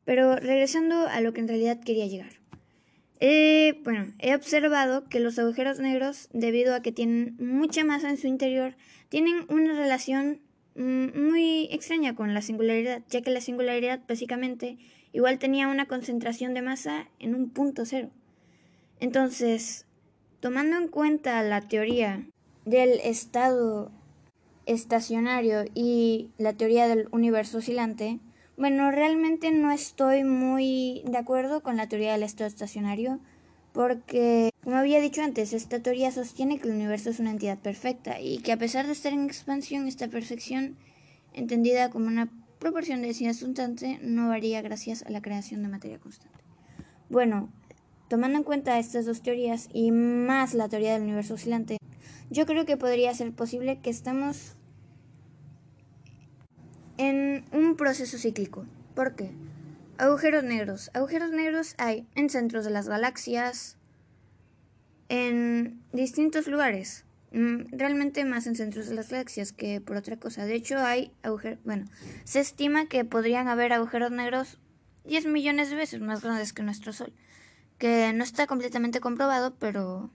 [0.05, 2.33] Pero regresando a lo que en realidad quería llegar.
[3.83, 8.27] bueno, he observado que los agujeros negros, debido a que tienen mucha masa en su
[8.27, 8.75] interior,
[9.09, 10.41] tienen una relación
[10.75, 14.77] mm, muy extraña con la singularidad, ya que la singularidad básicamente
[15.13, 18.09] igual tenía una concentración de masa en un punto cero.
[18.99, 19.85] Entonces,
[20.39, 22.25] tomando en cuenta la teoría
[22.65, 23.91] del estado
[24.65, 28.19] estacionario y la teoría del universo oscilante,
[28.57, 33.19] bueno, realmente no estoy muy de acuerdo con la teoría del estado estacionario
[33.73, 38.21] porque, como había dicho antes, esta teoría sostiene que el universo es una entidad perfecta
[38.21, 40.77] y que a pesar de estar en expansión, esta perfección,
[41.33, 42.29] entendida como una
[42.63, 46.39] proporción de densidad constante, no varía gracias a la creación de materia constante.
[47.09, 47.51] Bueno,
[48.07, 51.77] tomando en cuenta estas dos teorías y más la teoría del universo oscilante,
[52.29, 54.55] yo creo que podría ser posible que estamos
[56.97, 58.65] en un proceso cíclico.
[58.95, 59.31] ¿Por qué?
[59.97, 60.89] Agujeros negros.
[60.93, 63.77] Agujeros negros hay en centros de las galaxias,
[65.09, 67.03] en distintos lugares.
[67.33, 70.45] Mm, realmente más en centros de las galaxias que por otra cosa.
[70.45, 71.59] De hecho, hay agujeros.
[71.65, 71.85] Bueno,
[72.25, 74.59] se estima que podrían haber agujeros negros
[75.05, 77.13] 10 millones de veces más grandes que nuestro Sol.
[77.79, 80.11] que no está completamente comprobado, pero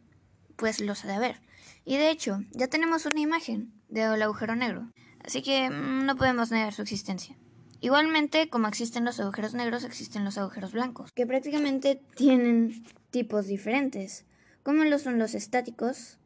[0.56, 1.40] pues lo se de haber.
[1.84, 4.92] Y de hecho, ya tenemos una imagen del agujero negro,
[5.24, 7.36] así que mm, no podemos negar su existencia.
[7.80, 14.24] Igualmente, como existen los agujeros negros, existen los agujeros blancos, que prácticamente tienen tipos diferentes,
[14.62, 16.18] como lo son los estáticos,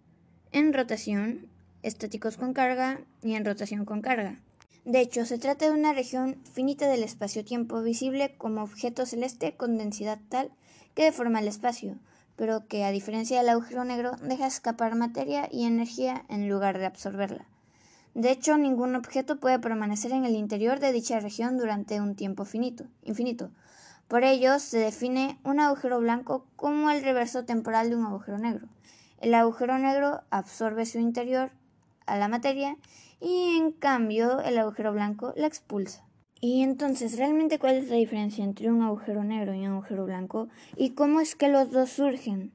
[0.52, 1.48] en rotación,
[1.82, 4.38] estáticos con carga y en rotación con carga.
[4.84, 9.78] De hecho, se trata de una región finita del espacio-tiempo visible como objeto celeste con
[9.78, 10.50] densidad tal
[10.94, 11.96] que deforma el espacio,
[12.36, 16.86] pero que, a diferencia del agujero negro, deja escapar materia y energía en lugar de
[16.86, 17.46] absorberla.
[18.14, 22.44] De hecho, ningún objeto puede permanecer en el interior de dicha región durante un tiempo
[22.44, 23.50] finito, infinito.
[24.06, 28.68] Por ello, se define un agujero blanco como el reverso temporal de un agujero negro.
[29.22, 31.52] El agujero negro absorbe su interior
[32.06, 32.76] a la materia
[33.20, 36.04] y en cambio el agujero blanco la expulsa.
[36.40, 40.48] Y entonces, ¿realmente cuál es la diferencia entre un agujero negro y un agujero blanco?
[40.76, 42.52] ¿Y cómo es que los dos surgen?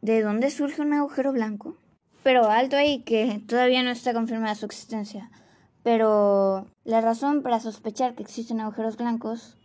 [0.00, 1.76] ¿De dónde surge un agujero blanco?
[2.24, 5.30] Pero alto ahí, que todavía no está confirmada su existencia.
[5.84, 9.56] Pero la razón para sospechar que existen agujeros blancos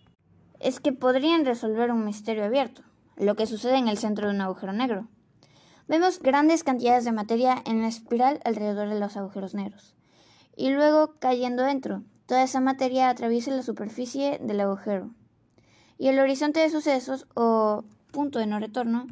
[0.59, 2.83] es que podrían resolver un misterio abierto,
[3.15, 5.07] lo que sucede en el centro de un agujero negro.
[5.87, 9.95] Vemos grandes cantidades de materia en la espiral alrededor de los agujeros negros,
[10.55, 15.11] y luego cayendo dentro, toda esa materia atraviesa la superficie del agujero,
[15.97, 19.07] y el horizonte de sucesos o punto de no retorno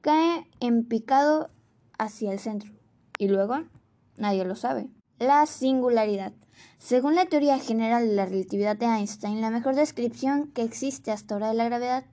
[0.00, 1.50] cae en picado
[1.98, 2.72] hacia el centro.
[3.18, 3.64] Y luego,
[4.16, 4.88] nadie lo sabe.
[5.18, 6.32] La singularidad.
[6.78, 11.34] Según la teoría general de la relatividad de Einstein, la mejor descripción que existe hasta
[11.34, 12.04] ahora de la gravedad,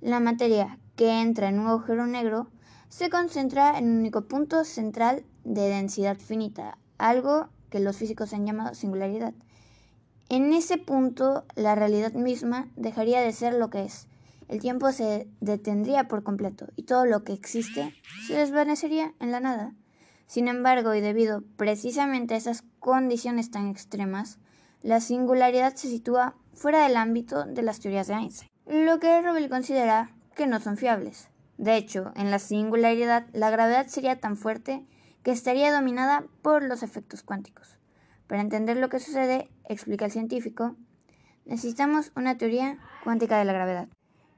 [0.00, 2.48] la materia que entra en un agujero negro
[2.90, 8.44] se concentra en un único punto central de densidad finita, algo que los físicos han
[8.44, 9.32] llamado singularidad.
[10.28, 14.06] En ese punto, la realidad misma dejaría de ser lo que es.
[14.48, 17.94] El tiempo se detendría por completo y todo lo que existe
[18.26, 19.72] se desvanecería en la nada.
[20.26, 24.38] Sin embargo, y debido precisamente a esas condiciones tan extremas,
[24.82, 29.48] la singularidad se sitúa fuera del ámbito de las teorías de Einstein, lo que Robel
[29.48, 31.29] considera que no son fiables.
[31.60, 34.82] De hecho, en la singularidad la gravedad sería tan fuerte
[35.22, 37.76] que estaría dominada por los efectos cuánticos.
[38.26, 40.74] Para entender lo que sucede, explica el científico,
[41.44, 43.88] necesitamos una teoría cuántica de la gravedad.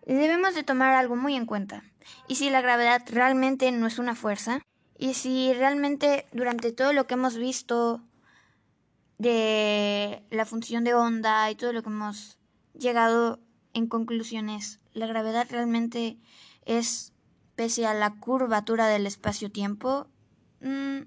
[0.04, 1.85] Debemos de tomar algo muy en cuenta.
[2.26, 4.61] ¿Y si la gravedad realmente no es una fuerza?
[4.98, 8.02] Y si realmente durante todo lo que hemos visto
[9.18, 12.40] de la función de onda y todo lo que hemos
[12.74, 13.38] llegado
[13.74, 16.18] en conclusiones, la gravedad realmente
[16.66, 17.12] es
[17.62, 20.09] pese a la curvatura del espacio-tiempo,
[20.62, 21.03] mm,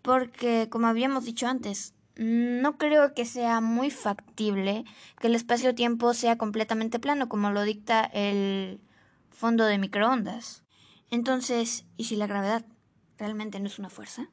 [0.00, 4.84] porque como habíamos dicho antes, no creo que sea muy factible
[5.20, 8.80] que el espacio-tiempo sea completamente plano como lo dicta el
[9.28, 10.64] fondo de microondas.
[11.10, 12.64] Entonces, ¿y si la gravedad
[13.18, 14.30] realmente no es una fuerza?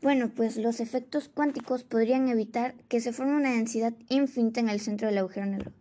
[0.00, 4.80] Bueno, pues los efectos cuánticos podrían evitar que se forme una densidad infinita en el
[4.80, 5.72] centro del agujero negro.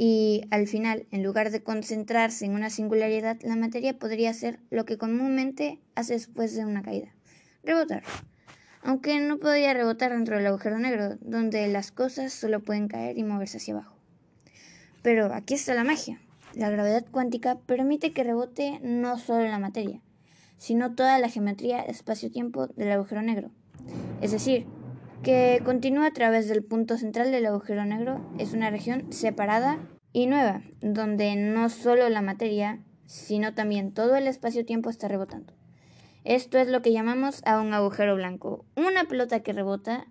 [0.00, 4.84] Y al final, en lugar de concentrarse en una singularidad, la materia podría hacer lo
[4.84, 7.12] que comúnmente hace después de una caída,
[7.64, 8.04] rebotar.
[8.84, 13.24] Aunque no podría rebotar dentro del agujero negro, donde las cosas solo pueden caer y
[13.24, 13.96] moverse hacia abajo.
[15.02, 16.20] Pero aquí está la magia.
[16.54, 20.00] La gravedad cuántica permite que rebote no solo la materia,
[20.58, 23.50] sino toda la geometría espacio-tiempo del agujero negro.
[24.20, 24.66] Es decir,
[25.22, 29.78] que continúa a través del punto central del agujero negro es una región separada
[30.12, 35.52] y nueva, donde no solo la materia, sino también todo el espacio-tiempo está rebotando.
[36.24, 38.64] Esto es lo que llamamos a un agujero blanco.
[38.76, 40.06] Una pelota que rebota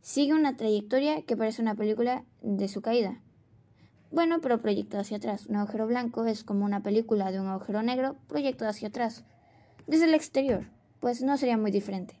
[0.00, 3.20] sigue una trayectoria que parece una película de su caída.
[4.10, 5.46] Bueno, pero proyectado hacia atrás.
[5.46, 9.24] Un agujero blanco es como una película de un agujero negro proyectado hacia atrás
[9.86, 10.66] desde el exterior,
[11.00, 12.14] pues no sería muy diferente.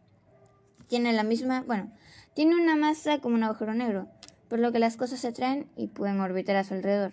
[0.86, 1.92] Tiene la misma, bueno,
[2.34, 4.06] tiene una masa como un agujero negro,
[4.48, 7.12] por lo que las cosas se atraen y pueden orbitar a su alrededor,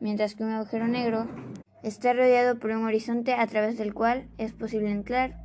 [0.00, 1.28] mientras que un agujero negro
[1.82, 5.44] está rodeado por un horizonte a través del cual es posible entrar,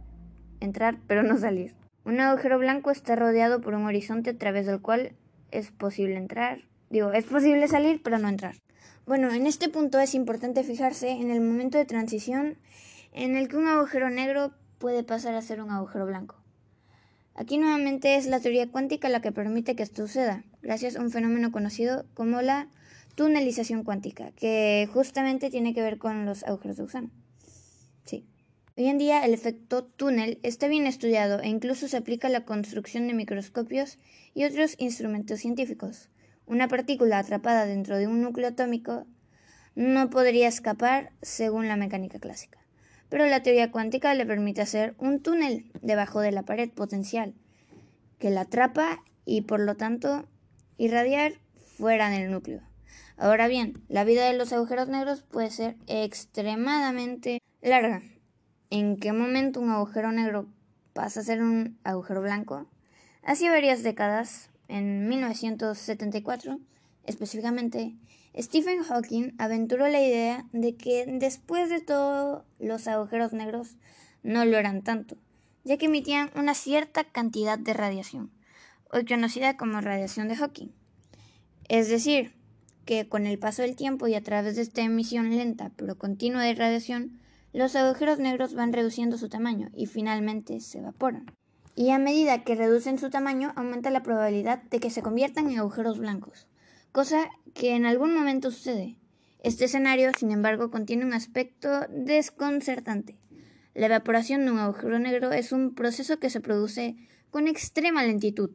[0.60, 1.76] entrar pero no salir.
[2.06, 5.14] Un agujero blanco está rodeado por un horizonte a través del cual
[5.52, 8.56] es posible entrar, digo, es posible salir pero no entrar.
[9.06, 12.58] Bueno, en este punto es importante fijarse en el momento de transición
[13.12, 16.43] en el que un agujero negro puede pasar a ser un agujero blanco.
[17.36, 21.10] Aquí nuevamente es la teoría cuántica la que permite que esto suceda, gracias a un
[21.10, 22.70] fenómeno conocido como la
[23.16, 27.10] tunelización cuántica, que justamente tiene que ver con los agujeros de gusano.
[28.06, 28.28] Sí.
[28.78, 32.46] Hoy en día el efecto túnel está bien estudiado e incluso se aplica a la
[32.46, 33.98] construcción de microscopios
[34.36, 36.10] y otros instrumentos científicos.
[36.46, 39.08] Una partícula atrapada dentro de un núcleo atómico
[39.76, 42.62] no podría escapar según la mecánica clásica.
[43.14, 47.36] Pero la teoría cuántica le permite hacer un túnel debajo de la pared potencial
[48.18, 50.28] que la atrapa y por lo tanto
[50.80, 51.34] irradiar
[51.78, 52.61] fuera del núcleo.
[53.16, 58.01] Ahora bien, la vida de los agujeros negros puede ser extremadamente larga.
[58.72, 60.47] ¿En qué momento un agujero negro
[60.93, 62.66] pasa a ser un agujero blanco?
[63.22, 66.59] Hace varias décadas, en 1974
[67.05, 67.93] específicamente,
[68.36, 73.76] Stephen Hawking aventuró la idea de que después de todo los agujeros negros
[74.24, 75.18] no lo eran tanto,
[75.64, 78.32] ya que emitían una cierta cantidad de radiación,
[78.92, 80.70] hoy conocida como radiación de Hawking.
[81.70, 82.34] Es decir,
[82.86, 86.42] que con el paso del tiempo y a través de esta emisión lenta pero continua
[86.42, 87.20] de radiación,
[87.54, 91.28] los agujeros negros van reduciendo su tamaño y finalmente se evaporan.
[91.76, 95.60] Y a medida que reducen su tamaño, aumenta la probabilidad de que se conviertan en
[95.60, 96.48] agujeros blancos
[96.94, 98.96] cosa que en algún momento sucede.
[99.39, 103.18] Este escenario, sin embargo, contiene un aspecto desconcertante.
[103.74, 106.96] La evaporación de un agujero negro es un proceso que se produce
[107.32, 108.52] con extrema lentitud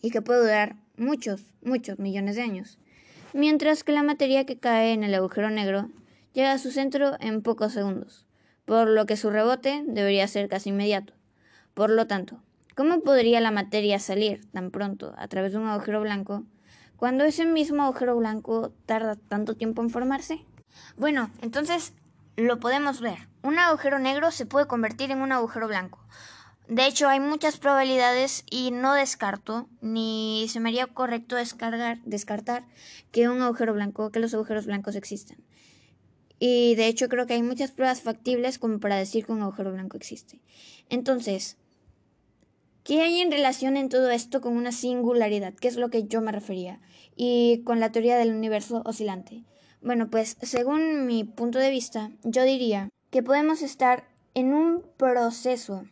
[0.00, 2.78] y que puede durar muchos, muchos millones de años,
[3.34, 5.90] mientras que la materia que cae en el agujero negro
[6.32, 8.26] llega a su centro en pocos segundos,
[8.64, 11.12] por lo que su rebote debería ser casi inmediato.
[11.74, 12.42] Por lo tanto,
[12.74, 16.46] ¿cómo podría la materia salir tan pronto a través de un agujero blanco
[16.98, 20.44] cuando ese mismo agujero blanco tarda tanto tiempo en formarse?
[20.96, 21.92] Bueno, entonces
[22.36, 23.28] lo podemos ver.
[23.42, 26.04] Un agujero negro se puede convertir en un agujero blanco.
[26.66, 32.66] De hecho, hay muchas probabilidades y no descarto, ni se me haría correcto descartar
[33.12, 35.38] que un agujero blanco, que los agujeros blancos existen.
[36.40, 39.72] Y de hecho creo que hay muchas pruebas factibles como para decir que un agujero
[39.72, 40.40] blanco existe.
[40.90, 41.56] Entonces,
[42.88, 45.52] ¿Qué hay en relación en todo esto con una singularidad?
[45.52, 46.80] ¿Qué es lo que yo me refería?
[47.16, 49.44] Y con la teoría del universo oscilante.
[49.82, 55.84] Bueno, pues según mi punto de vista, yo diría que podemos estar en un proceso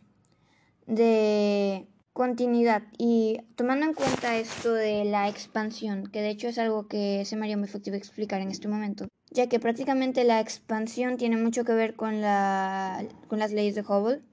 [0.87, 6.87] de continuidad y tomando en cuenta esto de la expansión, que de hecho es algo
[6.87, 11.17] que se me haría muy efectivo explicar en este momento, ya que prácticamente la expansión
[11.17, 14.23] tiene mucho que ver con, la, con las leyes de Hubble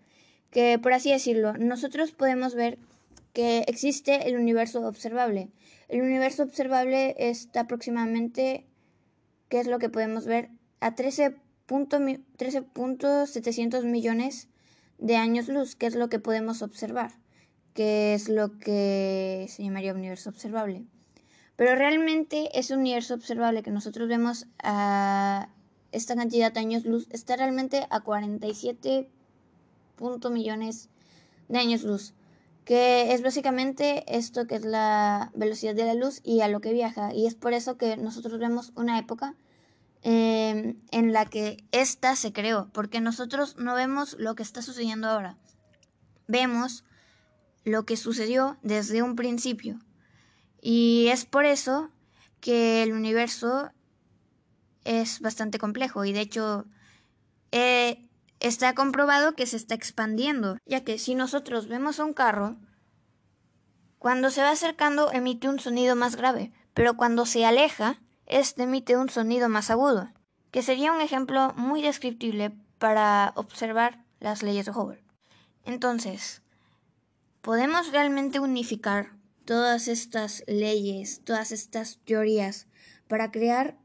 [0.54, 2.78] que, por así decirlo, nosotros podemos ver
[3.32, 5.48] que existe el universo observable.
[5.88, 8.64] El universo observable está aproximadamente,
[9.48, 10.50] ¿qué es lo que podemos ver?
[10.78, 14.46] A 13.700 millones
[14.98, 17.10] de años luz, que es lo que podemos observar,
[17.74, 20.84] que es lo que se llamaría universo observable.
[21.56, 25.48] Pero realmente ese universo observable que nosotros vemos a
[25.90, 29.10] esta cantidad de años luz está realmente a 47
[30.30, 30.88] millones
[31.48, 32.14] de años luz,
[32.64, 36.72] que es básicamente esto que es la velocidad de la luz y a lo que
[36.72, 37.12] viaja.
[37.12, 39.34] Y es por eso que nosotros vemos una época
[40.02, 45.08] em, en la que esta se creó, porque nosotros no vemos lo que está sucediendo
[45.08, 45.36] ahora.
[46.26, 46.84] Vemos
[47.64, 49.78] lo que sucedió desde un principio.
[50.60, 51.90] Y es por eso
[52.40, 53.70] que el universo
[54.84, 56.66] es bastante complejo y de hecho
[57.52, 58.06] eh,
[58.40, 62.56] está comprobado que se está expandiendo, ya que si nosotros vemos un carro,
[63.98, 68.96] cuando se va acercando emite un sonido más grave, pero cuando se aleja, este emite
[68.96, 70.12] un sonido más agudo,
[70.50, 75.02] que sería un ejemplo muy descriptible para observar las leyes de Hubble.
[75.64, 76.42] Entonces,
[77.40, 79.12] ¿podemos realmente unificar
[79.44, 82.66] todas estas leyes, todas estas teorías,
[83.08, 83.78] para crear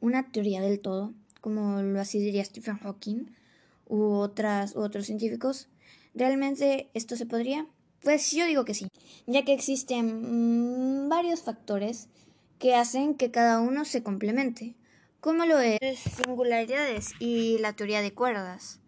[0.00, 3.36] una teoría del todo, como lo así diría Stephen Hawking?
[3.88, 5.68] U otras, otros científicos.
[6.14, 7.66] ¿Realmente esto se podría?
[8.02, 8.88] Pues yo digo que sí,
[9.26, 12.08] ya que existen varios factores
[12.58, 14.74] que hacen que cada uno se complemente,
[15.20, 18.80] como lo es singularidades y la teoría de cuerdas,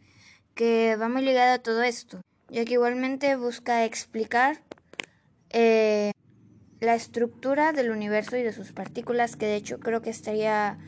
[0.55, 4.63] que va muy ligada a todo esto, ya que igualmente busca explicar
[5.51, 6.13] eh,
[6.81, 10.79] la estructura del universo y de sus partículas, que de hecho creo que estaría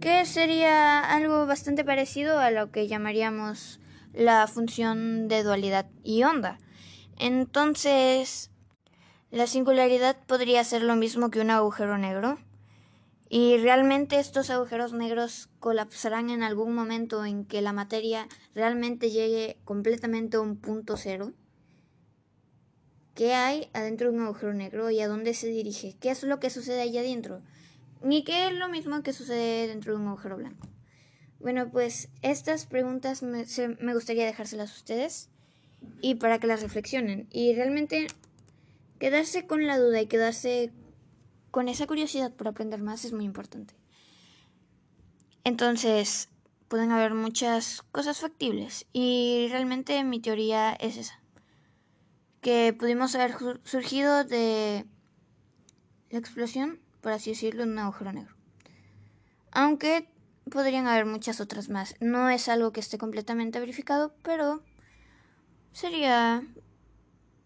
[0.00, 3.80] que sería algo bastante parecido a lo que llamaríamos
[4.14, 6.58] la función de dualidad y onda.
[7.18, 8.50] Entonces,
[9.30, 12.38] la singularidad podría ser lo mismo que un agujero negro.
[13.28, 19.60] Y realmente estos agujeros negros colapsarán en algún momento en que la materia realmente llegue
[19.64, 21.32] completamente a un punto cero.
[23.14, 25.94] ¿Qué hay adentro de un agujero negro y a dónde se dirige?
[26.00, 27.42] ¿Qué es lo que sucede allá adentro?
[28.02, 30.68] Ni que es lo mismo que sucede dentro de un agujero blanco.
[31.38, 33.44] Bueno, pues estas preguntas me,
[33.80, 35.30] me gustaría dejárselas a ustedes
[36.00, 37.28] y para que las reflexionen.
[37.30, 38.06] Y realmente
[38.98, 40.72] quedarse con la duda y quedarse
[41.50, 43.74] con esa curiosidad por aprender más es muy importante.
[45.44, 46.28] Entonces,
[46.68, 51.20] pueden haber muchas cosas factibles y realmente mi teoría es esa.
[52.40, 53.34] Que pudimos haber
[53.64, 54.86] surgido de
[56.10, 58.34] la explosión, por así decirlo, de un agujero negro.
[59.52, 60.08] Aunque
[60.50, 61.94] podrían haber muchas otras más.
[62.00, 64.62] No es algo que esté completamente verificado, pero
[65.72, 66.42] sería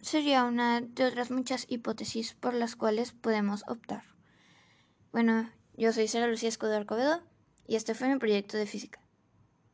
[0.00, 4.04] sería una de otras muchas hipótesis por las cuales podemos optar.
[5.12, 7.22] Bueno, yo soy Sara Lucía Escudero Arcovedo
[7.66, 9.00] y este fue mi proyecto de física.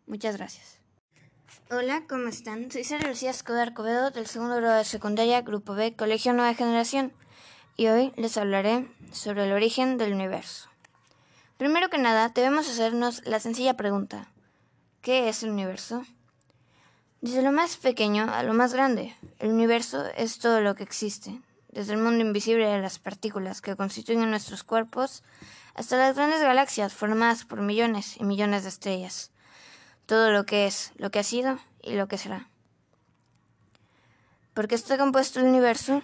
[0.06, 0.78] Muchas gracias.
[1.70, 2.70] Hola, ¿cómo están?
[2.70, 7.12] Soy Sara Lucía Escudero Arcovedo del segundo grado de secundaria, Grupo B, Colegio Nueva Generación,
[7.80, 10.68] y hoy les hablaré sobre el origen del universo.
[11.56, 14.28] Primero que nada, debemos hacernos la sencilla pregunta,
[15.00, 16.04] ¿qué es el universo?
[17.22, 21.40] Desde lo más pequeño a lo más grande, el universo es todo lo que existe,
[21.70, 25.22] desde el mundo invisible de las partículas que constituyen nuestros cuerpos
[25.74, 29.30] hasta las grandes galaxias formadas por millones y millones de estrellas.
[30.04, 32.50] Todo lo que es, lo que ha sido y lo que será.
[34.52, 36.02] ¿Por qué está compuesto el universo?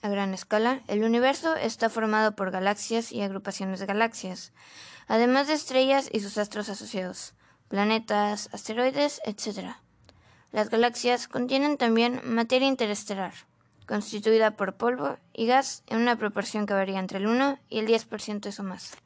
[0.00, 4.52] A gran escala, el universo está formado por galaxias y agrupaciones de galaxias,
[5.08, 7.34] además de estrellas y sus astros asociados,
[7.68, 9.74] planetas, asteroides, etc.
[10.52, 13.34] Las galaxias contienen también materia interestelar,
[13.86, 17.88] constituida por polvo y gas en una proporción que varía entre el 1 y el
[17.88, 18.96] 10% o más.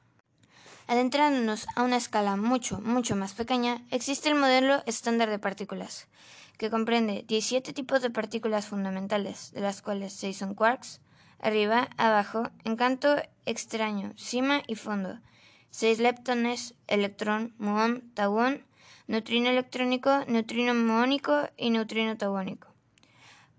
[0.88, 6.06] Adentrándonos a una escala mucho, mucho más pequeña, existe el modelo estándar de partículas,
[6.58, 11.00] que comprende 17 tipos de partículas fundamentales, de las cuales 6 son quarks,
[11.38, 15.18] arriba, abajo, encanto extraño, cima y fondo,
[15.70, 18.64] 6 leptones, electrón, muón, tauón,
[19.06, 22.68] neutrino electrónico, neutrino muónico y neutrino tauónico.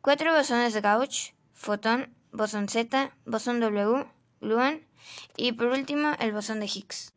[0.01, 4.05] Cuatro bosones de Gauss, fotón, bosón Z, bosón W,
[4.41, 4.85] gluón
[5.37, 7.13] y por último el bosón de Higgs,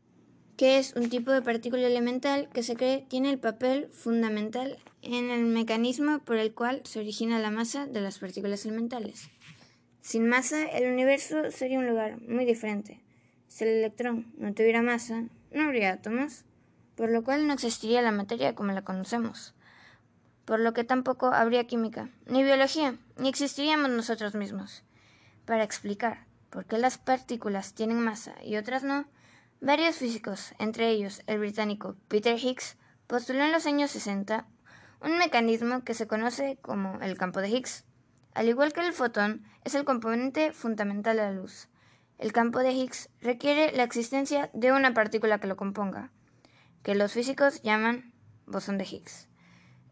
[0.57, 5.31] que es un tipo de partícula elemental que se cree tiene el papel fundamental en
[5.31, 9.31] el mecanismo por el cual se origina la masa de las partículas elementales.
[10.01, 13.01] Sin masa, el universo sería un lugar muy diferente.
[13.49, 16.45] Si el electrón no tuviera masa, no habría átomos
[16.97, 19.55] por lo cual no existiría la materia como la conocemos,
[20.45, 24.83] por lo que tampoco habría química, ni biología, ni existiríamos nosotros mismos.
[25.45, 29.07] Para explicar por qué las partículas tienen masa y otras no,
[29.61, 32.77] varios físicos, entre ellos el británico Peter Higgs,
[33.07, 34.47] postuló en los años 60
[35.07, 37.85] un mecanismo que se conoce como el campo de Higgs.
[38.35, 41.69] Al igual que el fotón, es el componente fundamental de la luz.
[42.19, 46.11] El campo de Higgs requiere la existencia de una partícula que lo componga
[46.83, 48.13] que los físicos llaman
[48.47, 49.29] bosón de Higgs.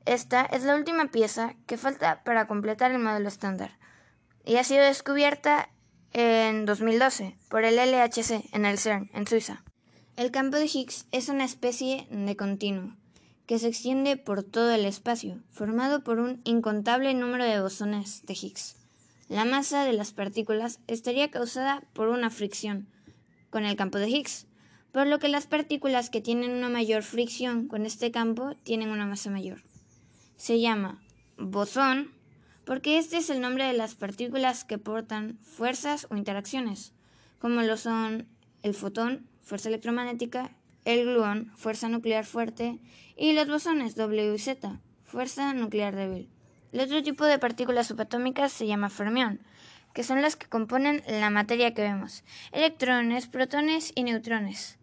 [0.05, 3.79] Esta es la última pieza que falta para completar el modelo estándar
[4.45, 5.71] y ha sido descubierta
[6.13, 9.65] en 2012 por el LHC en el CERN, en Suiza.
[10.17, 12.97] El campo de Higgs es una especie de continuo
[13.47, 18.35] que se extiende por todo el espacio, formado por un incontable número de bosones de
[18.35, 18.77] Higgs.
[19.29, 22.89] La masa de las partículas estaría causada por una fricción
[23.51, 24.47] con el campo de Higgs,
[24.93, 29.07] por lo que las partículas que tienen una mayor fricción con este campo tienen una
[29.07, 29.63] masa mayor.
[30.37, 31.03] Se llama
[31.37, 32.13] bosón
[32.65, 36.93] porque este es el nombre de las partículas que portan fuerzas o interacciones,
[37.39, 38.27] como lo son
[38.63, 42.79] el fotón, fuerza electromagnética, el gluón, fuerza nuclear fuerte,
[43.17, 46.29] y los bosones W y Z, fuerza nuclear débil.
[46.73, 49.41] El otro tipo de partículas subatómicas se llama fermión,
[49.93, 54.79] que son las que componen la materia que vemos, electrones, protones y neutrones.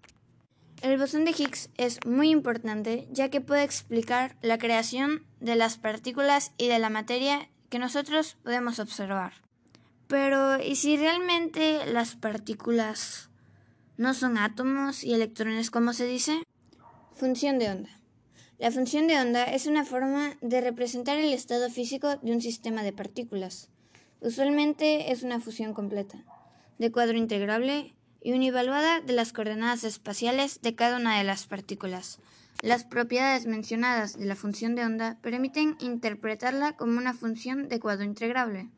[0.82, 5.78] El bosón de Higgs es muy importante ya que puede explicar la creación de las
[5.78, 9.34] partículas y de la materia que nosotros podemos observar.
[10.08, 13.31] Pero, ¿y si realmente las partículas
[14.02, 16.42] no son átomos y electrones como se dice?
[17.14, 17.90] Función de onda.
[18.58, 22.82] La función de onda es una forma de representar el estado físico de un sistema
[22.82, 23.70] de partículas.
[24.20, 26.18] Usualmente es una fusión completa,
[26.80, 27.94] de cuadro integrable
[28.24, 32.18] y una evaluada de las coordenadas espaciales de cada una de las partículas.
[32.64, 38.04] Las propiedades mencionadas de la función de onda permiten interpretarla como una función de cuadro
[38.04, 38.72] integrable.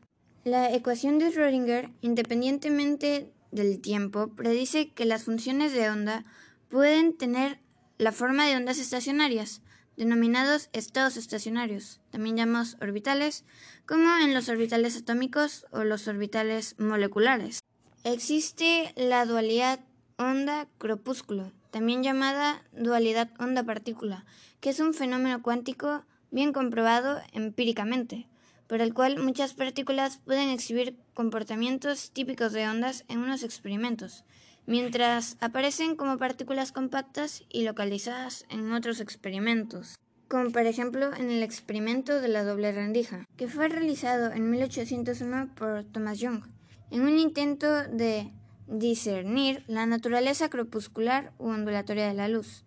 [0.44, 6.26] La ecuación de Schrödinger, independientemente del tiempo, predice que las funciones de onda
[6.70, 7.60] pueden tener
[7.98, 9.62] la forma de ondas estacionarias,
[9.96, 13.46] denominados estados estacionarios, también llamados orbitales,
[13.86, 17.60] como en los orbitales atómicos o los orbitales moleculares.
[18.04, 19.80] Existe la dualidad
[20.18, 24.26] onda-crepúsculo, también llamada dualidad onda-partícula,
[24.60, 28.28] que es un fenómeno cuántico bien comprobado empíricamente,
[28.74, 34.26] por el cual muchas partículas pueden exhibir comportamientos típicos de ondas en unos experimentos,
[34.66, 41.44] mientras aparecen como partículas compactas y localizadas en otros experimentos, como por ejemplo en el
[41.44, 46.42] experimento de la doble rendija, que fue realizado en 1801 por Thomas Young,
[46.90, 48.34] en un intento de
[48.66, 52.66] discernir la naturaleza crepuscular u ondulatoria de la luz.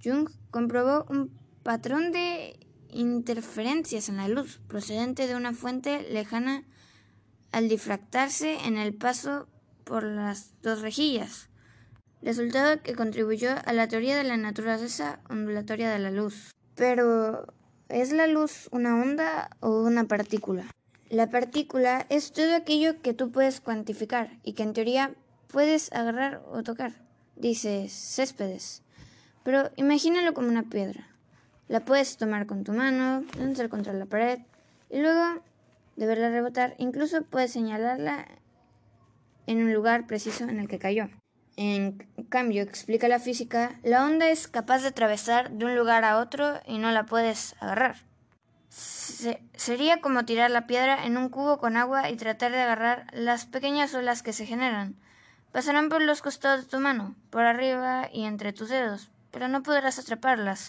[0.00, 6.64] Jung comprobó un patrón de interferencias en la luz procedente de una fuente lejana
[7.52, 9.48] al difractarse en el paso
[9.84, 11.48] por las dos rejillas,
[12.22, 16.54] resultado que contribuyó a la teoría de la naturaleza ondulatoria de la luz.
[16.74, 17.52] Pero,
[17.88, 20.66] ¿es la luz una onda o una partícula?
[21.08, 25.14] La partícula es todo aquello que tú puedes cuantificar y que en teoría
[25.48, 26.92] puedes agarrar o tocar,
[27.34, 28.82] dice Céspedes.
[29.42, 31.09] Pero imagínalo como una piedra.
[31.70, 34.40] La puedes tomar con tu mano, lanzar contra la pared
[34.90, 35.40] y luego
[35.94, 38.26] de verla rebotar, incluso puedes señalarla
[39.46, 41.08] en un lugar preciso en el que cayó.
[41.54, 46.18] En cambio, explica la física, la onda es capaz de atravesar de un lugar a
[46.18, 47.98] otro y no la puedes agarrar.
[48.68, 53.46] sería como tirar la piedra en un cubo con agua y tratar de agarrar las
[53.46, 54.96] pequeñas olas que se generan.
[55.52, 59.62] Pasarán por los costados de tu mano, por arriba y entre tus dedos, pero no
[59.62, 60.68] podrás atraparlas.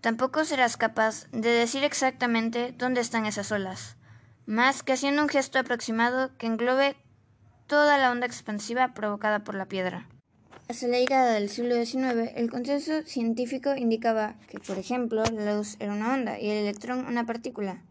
[0.00, 3.96] Tampoco serás capaz de decir exactamente dónde están esas olas,
[4.46, 6.96] más que haciendo un gesto aproximado que englobe
[7.66, 10.08] toda la onda expansiva provocada por la piedra.
[10.68, 15.76] Hasta la llegada del siglo XIX, el consenso científico indicaba que, por ejemplo, la luz
[15.80, 17.82] era una onda y el electrón una partícula.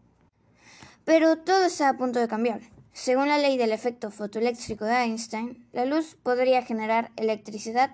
[1.04, 2.60] Pero todo está a punto de cambiar.
[2.92, 7.92] Según la ley del efecto fotoeléctrico de Einstein, la luz podría generar electricidad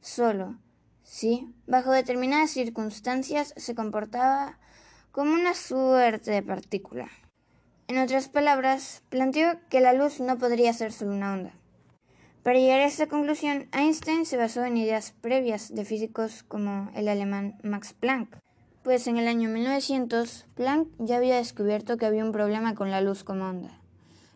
[0.00, 0.56] solo
[1.08, 4.58] si, bajo determinadas circunstancias, se comportaba
[5.10, 7.08] como una suerte de partícula.
[7.88, 11.52] En otras palabras, planteó que la luz no podría ser solo una onda.
[12.42, 17.08] Para llegar a esta conclusión, Einstein se basó en ideas previas de físicos como el
[17.08, 18.36] alemán Max Planck,
[18.82, 23.00] pues en el año 1900 Planck ya había descubierto que había un problema con la
[23.00, 23.80] luz como onda.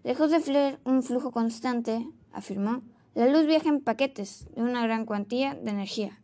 [0.04, 2.82] Lejos de fluir un flujo constante, afirmó,
[3.14, 6.21] la luz viaja en paquetes de una gran cuantía de energía,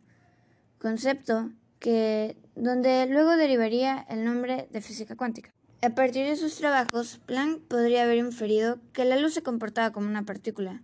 [0.79, 5.51] concepto que donde luego derivaría el nombre de física cuántica.
[5.81, 10.07] A partir de sus trabajos, Planck podría haber inferido que la luz se comportaba como
[10.07, 10.81] una partícula.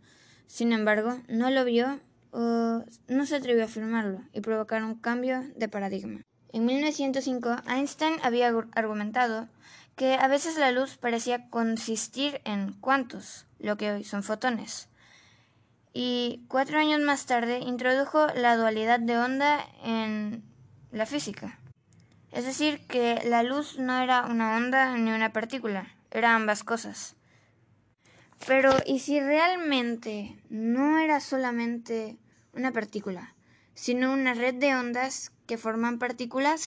[0.48, 2.00] Sin embargo, no lo vio
[2.32, 6.22] o no se atrevió a afirmarlo y provocar un cambio de paradigma.
[6.54, 9.50] En 1905, Einstein había argumentado
[9.98, 14.88] que a veces la luz parecía consistir en cuantos, lo que hoy son fotones.
[15.98, 20.44] Y cuatro años más tarde introdujo la dualidad de onda en
[20.92, 21.58] la física.
[22.34, 27.16] Es decir, que la luz no era una onda ni una partícula, era ambas cosas.
[28.46, 32.18] Pero, ¿y si realmente no era solamente
[32.52, 33.34] una partícula,
[33.74, 36.66] sino una red de ondas que forman partículas?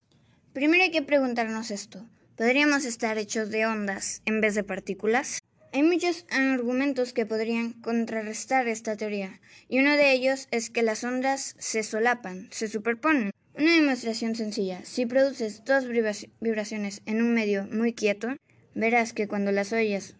[0.54, 2.02] Primero hay que preguntarnos esto.
[2.34, 5.40] ¿Podríamos estar hechos de ondas en vez de partículas?
[5.78, 11.04] Hay muchos argumentos que podrían contrarrestar esta teoría, y uno de ellos es que las
[11.04, 13.30] ondas se solapan, se superponen.
[13.56, 14.80] Una demostración sencilla.
[14.82, 18.34] Si produces dos vibraciones en un medio muy quieto,
[18.74, 20.16] verás que cuando las ollas,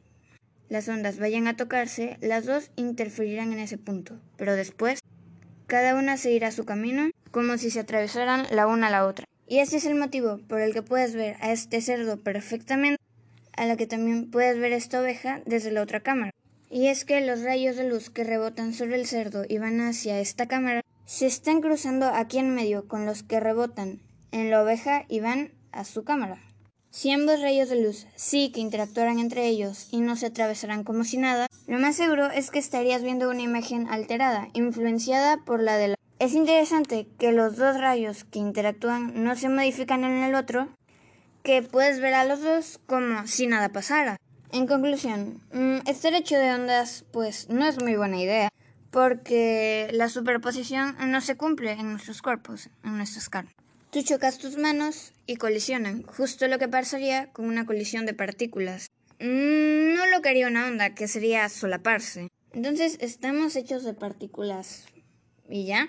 [0.69, 4.21] las ondas vayan a tocarse, las dos interferirán en ese punto.
[4.37, 5.01] Pero después,
[5.67, 9.27] cada una seguirá su camino como si se atravesaran la una a la otra.
[9.49, 13.03] Y este es el motivo por el que puedes ver a este cerdo perfectamente,
[13.59, 16.33] a la que también puedes ver esta oveja desde la otra cámara.
[16.71, 20.21] Y es que los rayos de luz que rebotan sobre el cerdo y van hacia
[20.21, 24.01] esta cámara se están cruzando aquí en medio con los que rebotan
[24.33, 26.41] en la oveja y van a su cámara.
[26.91, 31.05] Si ambos rayos de luz sí que interactuaran entre ellos y no se atravesaran como
[31.05, 35.77] si nada, lo más seguro es que estarías viendo una imagen alterada, influenciada por la
[35.77, 35.95] de la...
[36.19, 40.69] Es interesante que los dos rayos que interactúan no se modifican en el otro,
[41.49, 44.19] que puedes ver a los dos como si nada pasara.
[44.53, 48.51] En conclusión, mm, estar hecho de ondas pues no es muy buena idea
[48.91, 53.55] porque la superposición no se cumple en nuestros cuerpos, en nuestras carnes.
[53.91, 58.89] Tú chocas tus manos y colisionan, justo lo que pasaría con una colisión de partículas.
[59.19, 62.29] Mm, no lo que haría una onda, que sería solaparse.
[62.53, 64.85] Entonces, ¿estamos hechos de partículas
[65.49, 65.89] y ya?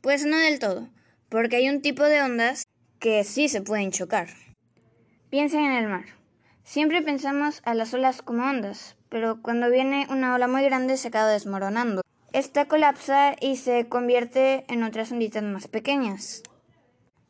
[0.00, 0.88] Pues no del todo,
[1.28, 2.64] porque hay un tipo de ondas
[2.98, 4.26] que sí se pueden chocar.
[5.32, 6.04] Piensa en el mar.
[6.62, 11.08] Siempre pensamos a las olas como ondas, pero cuando viene una ola muy grande se
[11.08, 12.02] acaba desmoronando.
[12.34, 16.42] Esta colapsa y se convierte en otras onditas más pequeñas.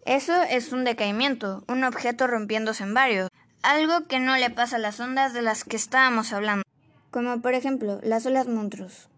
[0.04, 3.28] Eso es un decaimiento, un objeto rompiéndose en varios,
[3.62, 6.64] algo que no le pasa a las ondas de las que estábamos hablando,
[7.12, 9.10] como por ejemplo las olas monstruos,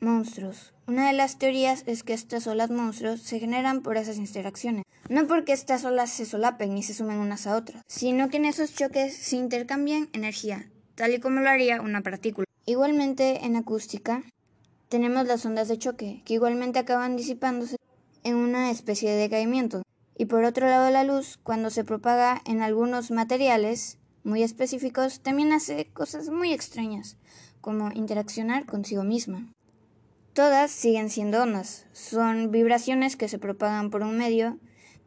[0.00, 4.84] monstruos Una de las teorías es que estas olas monstruos se generan por esas interacciones,
[5.08, 8.46] no porque estas olas se solapen y se sumen unas a otras, sino que en
[8.46, 12.46] esos choques se intercambian energía, tal y como lo haría una partícula.
[12.66, 14.24] Igualmente en acústica
[14.88, 17.76] tenemos las ondas de choque, que igualmente acaban disipándose
[18.24, 19.82] en una especie de decaimiento.
[20.18, 25.52] Y por otro lado la luz, cuando se propaga en algunos materiales muy específicos, también
[25.52, 27.16] hace cosas muy extrañas,
[27.60, 29.46] como interaccionar consigo misma.
[30.34, 34.58] Todas siguen siendo ondas, son vibraciones que se propagan por un medio,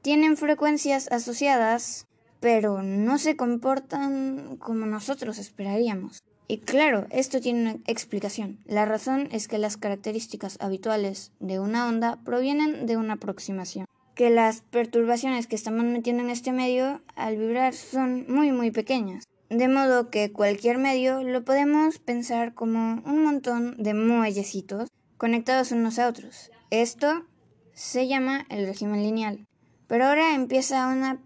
[0.03, 2.05] tienen frecuencias asociadas,
[2.39, 6.21] pero no se comportan como nosotros esperaríamos.
[6.47, 8.59] Y claro, esto tiene una explicación.
[8.65, 13.87] La razón es que las características habituales de una onda provienen de una aproximación.
[14.13, 19.23] Que las perturbaciones que estamos metiendo en este medio al vibrar son muy muy pequeñas.
[19.49, 25.99] De modo que cualquier medio lo podemos pensar como un montón de muellecitos conectados unos
[25.99, 26.51] a otros.
[26.69, 27.25] Esto
[27.73, 29.45] se llama el régimen lineal.
[29.87, 31.17] Pero ahora empieza a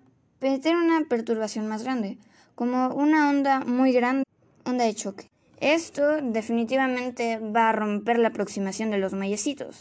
[0.42, 2.18] meter una perturbación más grande,
[2.56, 4.24] como una onda muy grande,
[4.66, 5.30] onda de choque.
[5.62, 9.78] Esto definitivamente va a romper la aproximación de los muellecitos.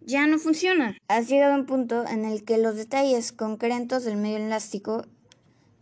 [0.00, 0.96] Ya no funciona.
[1.08, 5.06] Has llegado a un punto en el que los detalles concretos del medio elástico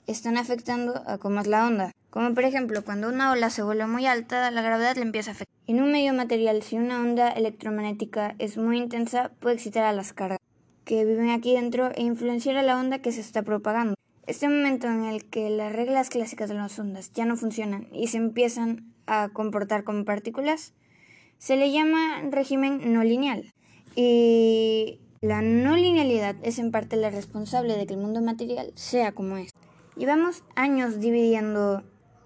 [0.07, 1.93] están afectando a cómo es la onda.
[2.13, 5.33] Como por ejemplo, cuando una ola se vuelve muy alta, la gravedad le empieza a
[5.33, 5.57] afectar.
[5.67, 10.13] En un medio material, si una onda electromagnética es muy intensa, puede excitar a las
[10.13, 10.39] cargas
[10.85, 13.95] que viven aquí dentro e influenciar a la onda que se está propagando.
[14.27, 18.09] Este momento en el que las reglas clásicas de las ondas ya no funcionan y
[18.09, 20.75] se empiezan a comportar como partículas,
[21.39, 23.55] se le llama régimen no lineal.
[23.97, 29.13] Y la no linealidad es en parte la responsable de que el mundo material sea
[29.13, 29.49] como es.
[29.97, 31.83] Llevamos años dividiendo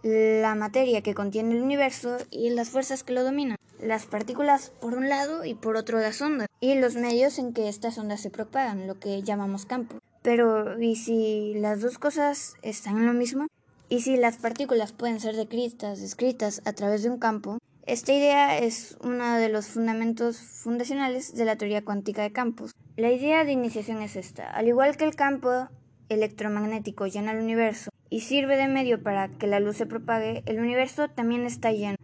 [0.07, 3.57] la materia que contiene el universo y las fuerzas que lo dominan.
[3.80, 6.48] Las partículas por un lado y por otro las ondas.
[6.61, 9.98] Y los medios en que estas ondas se propagan, lo que llamamos campo.
[10.22, 13.48] Pero, ¿y si las dos cosas están en lo mismo?
[13.88, 17.59] ¿Y si las partículas pueden ser descritas, descritas a través de un campo?
[17.84, 22.72] Esta idea es uno de los fundamentos fundacionales de la teoría cuántica de campos.
[22.96, 24.50] La idea de iniciación es esta.
[24.50, 25.68] Al igual que el campo
[26.09, 30.61] electromagnético llena el universo y sirve de medio para que la luz se propague, el
[30.61, 31.96] universo también está lleno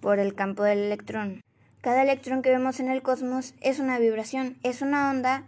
[0.00, 1.42] por el campo del electrón.
[1.80, 5.44] Cada electrón que vemos en el cosmos es una vibración, es una onda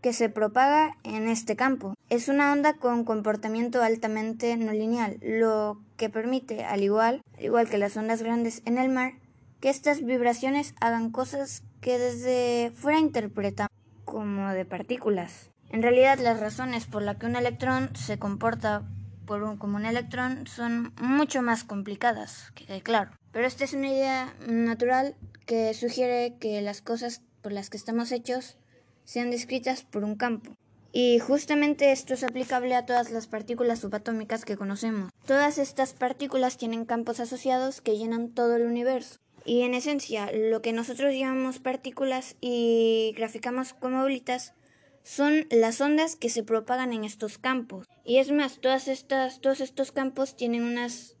[0.00, 1.94] que se propaga en este campo.
[2.08, 7.68] Es una onda con comportamiento altamente no lineal, lo que permite, al igual, al igual
[7.68, 9.14] que las ondas grandes en el mar,
[9.60, 13.72] que estas vibraciones hagan cosas que desde fuera interpretamos
[14.04, 15.50] como de partículas.
[15.70, 18.82] En realidad, las razones por las que un electrón se comporta
[19.26, 23.10] como un electrón son mucho más complicadas, que claro.
[23.30, 28.10] Pero esta es una idea natural que sugiere que las cosas por las que estamos
[28.10, 28.56] hechos
[29.04, 30.56] sean descritas por un campo.
[30.92, 35.12] Y justamente esto es aplicable a todas las partículas subatómicas que conocemos.
[35.26, 39.18] Todas estas partículas tienen campos asociados que llenan todo el universo.
[39.44, 44.54] Y en esencia, lo que nosotros llamamos partículas y graficamos como bolitas
[45.02, 47.86] son las ondas que se propagan en estos campos.
[48.04, 51.16] Y es más, todas estas, todos estos campos tienen unas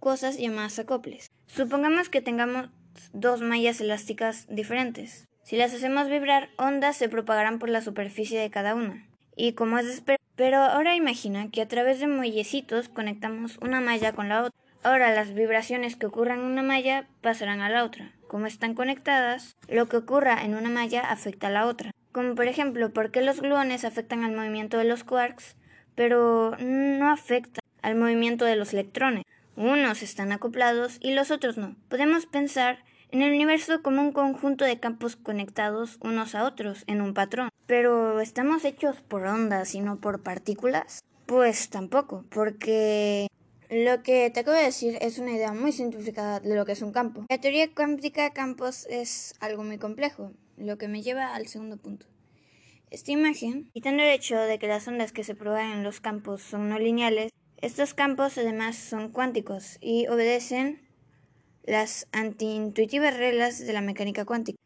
[0.00, 1.30] cosas llamadas acoples.
[1.46, 2.70] Supongamos que tengamos
[3.12, 5.28] dos mallas elásticas diferentes.
[5.42, 9.06] Si las hacemos vibrar, ondas se propagarán por la superficie de cada una.
[9.36, 13.80] Y como es de esperar, pero ahora imagina que a través de muellecitos conectamos una
[13.80, 14.58] malla con la otra.
[14.82, 18.12] Ahora las vibraciones que ocurran en una malla pasarán a la otra.
[18.28, 22.46] Como están conectadas, lo que ocurra en una malla afecta a la otra como por
[22.46, 25.56] ejemplo por qué los gluones afectan al movimiento de los quarks,
[25.96, 29.24] pero no afectan al movimiento de los electrones.
[29.56, 31.74] Unos están acoplados y los otros no.
[31.88, 37.00] Podemos pensar en el universo como un conjunto de campos conectados unos a otros en
[37.00, 37.48] un patrón.
[37.66, 41.00] Pero ¿estamos hechos por ondas y no por partículas?
[41.26, 43.26] Pues tampoco, porque
[43.70, 46.82] lo que te acabo de decir es una idea muy simplificada de lo que es
[46.82, 47.24] un campo.
[47.28, 51.76] La teoría cuántica de campos es algo muy complejo, lo que me lleva al segundo
[51.76, 52.06] punto.
[52.90, 56.42] Esta imagen, quitando el hecho de que las ondas que se propagan en los campos
[56.42, 60.80] son no lineales, estos campos además son cuánticos y obedecen
[61.64, 64.58] las antiintuitivas reglas de la mecánica cuántica.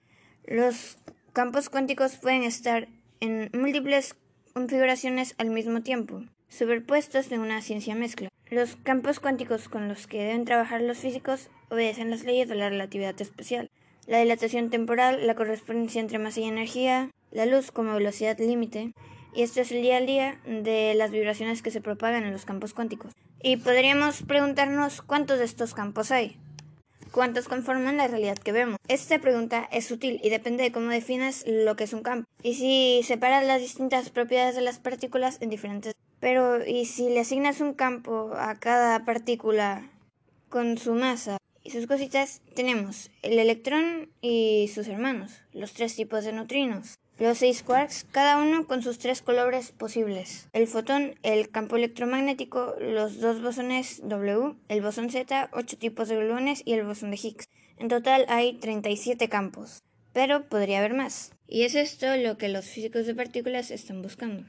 [0.44, 0.98] Los
[1.32, 2.88] campos cuánticos pueden estar
[3.20, 4.16] en múltiples
[4.52, 8.28] configuraciones al mismo tiempo, superpuestos en una ciencia mezcla.
[8.50, 12.68] Los campos cuánticos con los que deben trabajar los físicos obedecen las leyes de la
[12.68, 13.70] relatividad especial
[14.08, 18.92] la dilatación temporal, la correspondencia entre masa y energía, la luz como velocidad límite,
[19.34, 22.46] y esto es el día al día de las vibraciones que se propagan en los
[22.46, 23.12] campos cuánticos.
[23.42, 26.36] Y podríamos preguntarnos cuántos de estos campos hay.
[27.12, 28.78] ¿Cuántos conforman la realidad que vemos?
[28.88, 32.28] Esta pregunta es útil y depende de cómo definas lo que es un campo.
[32.42, 35.94] Y si separas las distintas propiedades de las partículas en diferentes...
[36.20, 39.88] Pero, ¿y si le asignas un campo a cada partícula
[40.48, 41.38] con su masa
[41.70, 42.42] sus cositas?
[42.54, 46.98] Tenemos el electrón y sus hermanos, los tres tipos de neutrinos.
[47.18, 50.48] Los seis quarks, cada uno con sus tres colores posibles.
[50.52, 56.16] El fotón, el campo electromagnético, los dos bosones W, el bosón Z, ocho tipos de
[56.16, 57.48] gluones y el bosón de Higgs.
[57.76, 61.32] En total hay 37 campos, pero podría haber más.
[61.48, 64.44] Y es esto lo que los físicos de partículas están buscando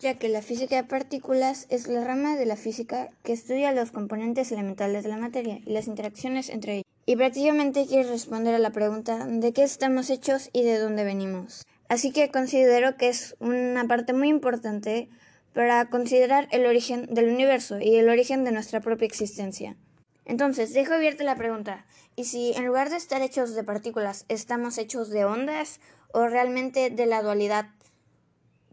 [0.00, 3.90] ya que la física de partículas es la rama de la física que estudia los
[3.90, 6.86] componentes elementales de la materia y las interacciones entre ellos.
[7.06, 11.64] Y prácticamente quiere responder a la pregunta de qué estamos hechos y de dónde venimos.
[11.88, 15.08] Así que considero que es una parte muy importante
[15.54, 19.76] para considerar el origen del universo y el origen de nuestra propia existencia.
[20.24, 21.86] Entonces, dejo abierta la pregunta,
[22.16, 25.80] ¿y si en lugar de estar hechos de partículas estamos hechos de ondas
[26.12, 27.66] o realmente de la dualidad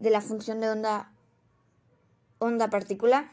[0.00, 1.13] de la función de onda
[2.44, 3.30] onda-partícula?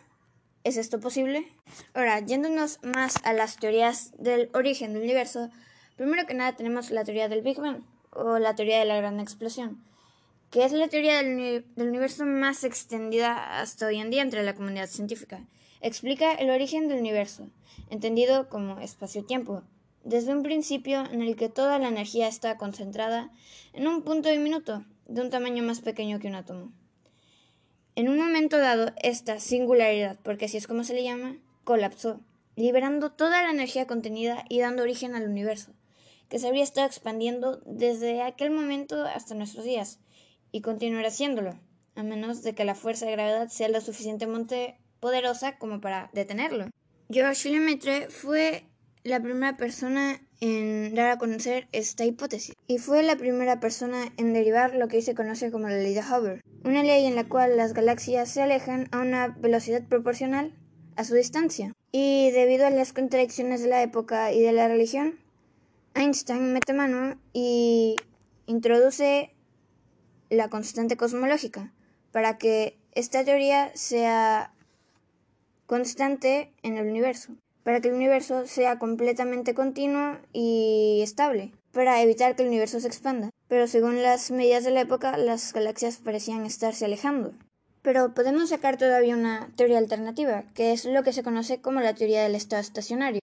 [0.64, 1.48] ¿Es esto posible?
[1.94, 5.50] Ahora, yéndonos más a las teorías del origen del universo,
[5.98, 9.20] primero que nada tenemos la teoría del Big Bang o la teoría de la gran
[9.20, 9.84] explosión,
[10.50, 14.88] que es la teoría del, universo más extendida hasta hoy en día entre la comunidad
[14.88, 15.42] científica.
[15.82, 17.48] Explica el origen del universo,
[17.90, 19.64] entendido como espacio-tiempo,
[20.04, 23.32] desde un principio en el que toda la energía está concentrada
[23.74, 26.72] en un punto diminuto, de un tamaño más pequeño que un átomo.
[27.96, 32.22] En un momento dado, esta singularidad, porque así es como se le llama, colapsó,
[32.56, 35.74] liberando toda la energía contenida y dando origen al universo
[36.32, 40.00] que se habría estado expandiendo desde aquel momento hasta nuestros días,
[40.54, 41.60] y continuará haciéndolo,
[41.94, 46.70] a menos de que la fuerza de gravedad sea lo suficientemente poderosa como para detenerlo.
[47.10, 48.64] George Lemaitre fue
[49.04, 54.34] la primera persona en dar a conocer esta hipótesis y fue la primera persona en
[54.34, 57.28] derivar lo que hoy se conoce como la ley de Hubble, una ley en la
[57.30, 60.54] cual las galaxias se alejan a una velocidad proporcional
[60.96, 61.74] a su distancia.
[61.92, 65.20] Y debido a las contradicciones de la época y de la religión,
[65.94, 67.96] Einstein mete mano y
[68.48, 69.34] introduce
[70.30, 71.72] la constante cosmológica
[72.12, 74.54] para que esta teoría sea
[75.66, 77.34] constante en el universo,
[77.64, 82.88] para que el universo sea completamente continuo y estable, para evitar que el universo se
[82.88, 83.30] expanda.
[83.48, 87.34] Pero según las medidas de la época, las galaxias parecían estarse alejando.
[87.82, 91.96] Pero podemos sacar todavía una teoría alternativa, que es lo que se conoce como la
[91.96, 93.22] teoría del estado estacionario.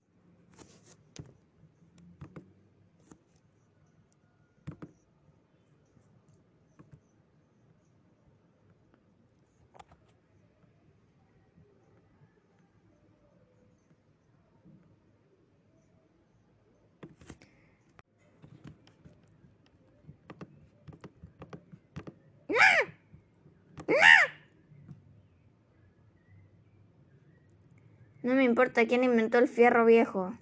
[28.29, 30.35] No me importa quién inventó el fierro viejo.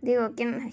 [0.00, 0.72] Digo, quién...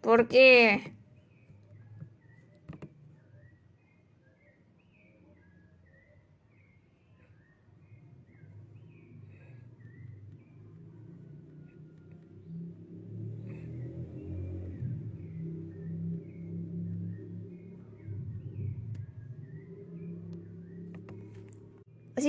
[0.00, 0.92] ¿Por qué?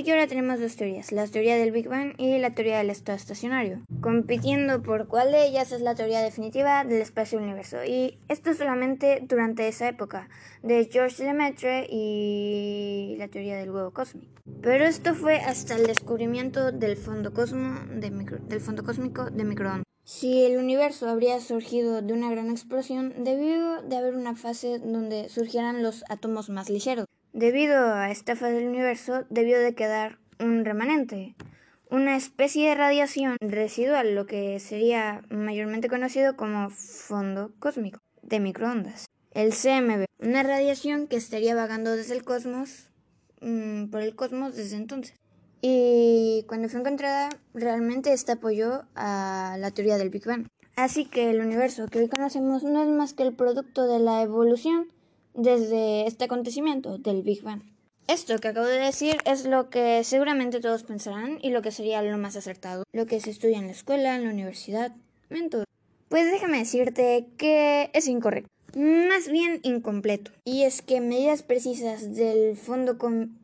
[0.10, 2.90] Así que ahora tenemos dos teorías, la teoría del Big Bang y la teoría del
[2.90, 7.86] estado estacionario, compitiendo por cuál de ellas es la teoría definitiva del espacio-universo.
[7.86, 10.28] Y esto solamente durante esa época,
[10.64, 14.42] de George Lemaitre y la teoría del huevo cósmico.
[14.64, 19.84] Pero esto fue hasta el descubrimiento del fondo, cosmo de del fondo cósmico de microondas.
[20.06, 25.30] Si el universo habría surgido de una gran explosión, debido de haber una fase donde
[25.30, 27.06] surgieran los átomos más ligeros.
[27.40, 31.38] Debido a esta fase del universo, debió de quedar un remanente,
[31.90, 39.06] una especie de radiación residual, lo que sería mayormente conocido como fondo cósmico de microondas.
[39.32, 42.90] El CMB, una radiación que estaría vagando desde el cosmos,
[43.40, 45.16] mm, por el cosmos desde entonces.
[45.62, 50.48] Y cuando fue encontrada, realmente esta apoyó a la teoría del Big Bang.
[50.76, 54.24] Así que el universo que hoy conocemos no es más que el producto de la
[54.24, 54.90] evolución
[55.34, 57.62] desde este acontecimiento del Big Bang.
[58.08, 62.02] Esto que acabo de decir es lo que seguramente todos pensarán y lo que sería
[62.02, 64.96] lo más acertado, lo que se estudia en la escuela, en la universidad,
[65.30, 65.66] en todo.
[66.10, 68.50] Pues déjame decirte que es incorrecto.
[68.76, 70.32] más bien incompleto.
[70.44, 72.98] Y es que medidas precisas del fondo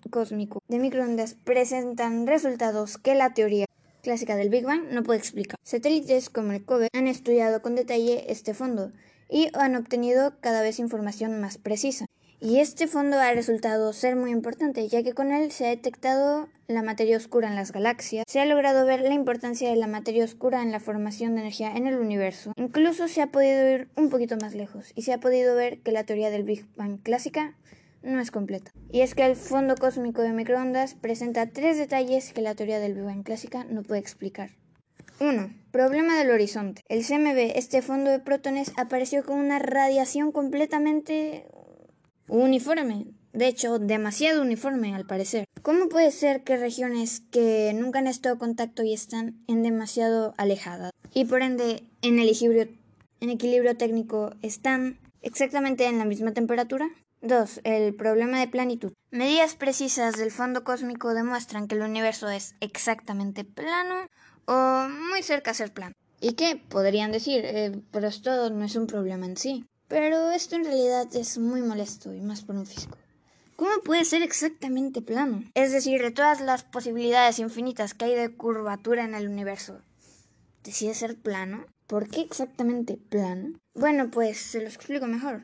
[0.09, 3.65] cósmico de microondas presentan resultados que la teoría
[4.01, 5.59] clásica del Big Bang no puede explicar.
[5.63, 8.91] Satélites como el COBE han estudiado con detalle este fondo
[9.29, 12.05] y han obtenido cada vez información más precisa.
[12.39, 16.49] Y este fondo ha resultado ser muy importante, ya que con él se ha detectado
[16.67, 20.25] la materia oscura en las galaxias, se ha logrado ver la importancia de la materia
[20.25, 22.51] oscura en la formación de energía en el universo.
[22.57, 25.91] Incluso se ha podido ir un poquito más lejos y se ha podido ver que
[25.91, 27.55] la teoría del Big Bang clásica
[28.03, 28.71] no es completa.
[28.91, 32.93] Y es que el fondo cósmico de microondas presenta tres detalles que la teoría del
[32.93, 34.51] Big Bang clásica no puede explicar.
[35.19, 35.53] 1.
[35.71, 36.81] Problema del horizonte.
[36.89, 41.45] El CMB, este fondo de protones, apareció con una radiación completamente
[42.27, 43.07] uniforme.
[43.33, 45.45] De hecho, demasiado uniforme al parecer.
[45.61, 50.33] ¿Cómo puede ser que regiones que nunca han estado en contacto y están en demasiado
[50.37, 52.67] alejadas y por ende en equilibrio,
[53.19, 56.89] en equilibrio técnico están exactamente en la misma temperatura?
[57.21, 57.61] 2.
[57.63, 58.93] El problema de planitud.
[59.11, 64.07] Medidas precisas del fondo cósmico demuestran que el universo es exactamente plano
[64.45, 65.93] o muy cerca a ser plano.
[66.21, 66.61] ¿Y qué?
[66.69, 69.65] Podrían decir, eh, pero esto no es un problema en sí.
[69.87, 72.97] Pero esto en realidad es muy molesto y más por un físico.
[73.55, 75.43] ¿Cómo puede ser exactamente plano?
[75.53, 79.79] Es decir, de todas las posibilidades infinitas que hay de curvatura en el universo,
[80.63, 81.65] ¿decide ser plano?
[81.87, 83.57] ¿Por qué exactamente plano?
[83.73, 85.43] Bueno, pues se lo explico mejor.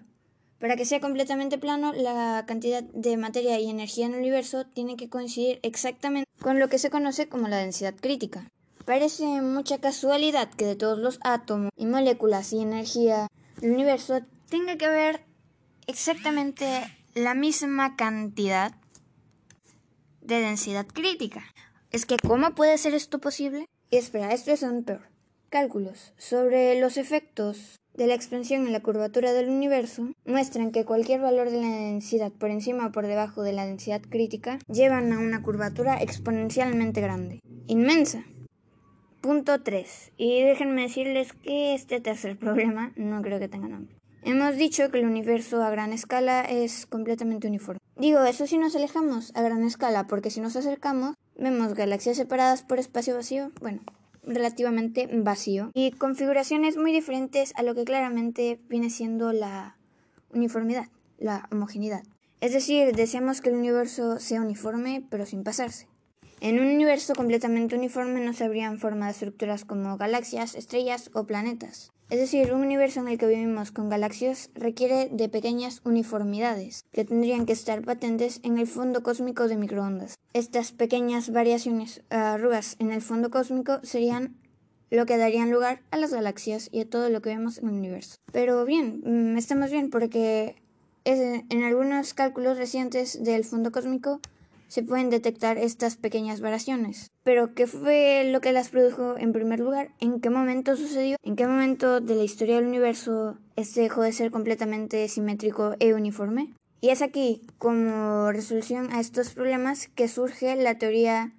[0.59, 4.97] Para que sea completamente plano, la cantidad de materia y energía en el universo tiene
[4.97, 8.51] que coincidir exactamente con lo que se conoce como la densidad crítica.
[8.91, 13.27] Parece mucha casualidad que de todos los átomos y moléculas y energía
[13.61, 14.19] del universo
[14.49, 15.23] tenga que haber
[15.87, 16.67] exactamente
[17.13, 18.73] la misma cantidad
[20.19, 21.41] de densidad crítica.
[21.91, 23.65] Es que, ¿cómo puede ser esto posible?
[23.89, 25.07] Y espera, esto es un peor.
[25.49, 31.21] Cálculos sobre los efectos de la expansión en la curvatura del universo muestran que cualquier
[31.21, 35.19] valor de la densidad por encima o por debajo de la densidad crítica llevan a
[35.19, 38.25] una curvatura exponencialmente grande, inmensa.
[39.21, 40.13] Punto 3.
[40.17, 43.95] Y déjenme decirles que este tercer problema no creo que tenga nombre.
[44.23, 47.79] Hemos dicho que el universo a gran escala es completamente uniforme.
[47.97, 52.63] Digo, eso si nos alejamos a gran escala, porque si nos acercamos, vemos galaxias separadas
[52.63, 53.81] por espacio vacío, bueno,
[54.23, 59.77] relativamente vacío, y configuraciones muy diferentes a lo que claramente viene siendo la
[60.33, 60.87] uniformidad,
[61.19, 62.03] la homogeneidad.
[62.39, 65.90] Es decir, deseamos que el universo sea uniforme, pero sin pasarse.
[66.41, 71.91] En un universo completamente uniforme no se habrían formado estructuras como galaxias, estrellas o planetas.
[72.09, 77.05] Es decir, un universo en el que vivimos con galaxias requiere de pequeñas uniformidades que
[77.05, 80.15] tendrían que estar patentes en el fondo cósmico de microondas.
[80.33, 84.35] Estas pequeñas variaciones, arrugas en el fondo cósmico serían
[84.89, 87.75] lo que darían lugar a las galaxias y a todo lo que vemos en el
[87.75, 88.15] universo.
[88.31, 90.55] Pero bien, mm, estamos bien porque
[91.05, 94.21] en algunos cálculos recientes del fondo cósmico
[94.71, 97.11] se pueden detectar estas pequeñas variaciones.
[97.23, 99.89] Pero, ¿qué fue lo que las produjo en primer lugar?
[99.99, 101.17] ¿En qué momento sucedió?
[101.23, 105.93] ¿En qué momento de la historia del universo este dejó de ser completamente simétrico e
[105.93, 106.53] uniforme?
[106.79, 111.33] Y es aquí, como resolución a estos problemas, que surge la teoría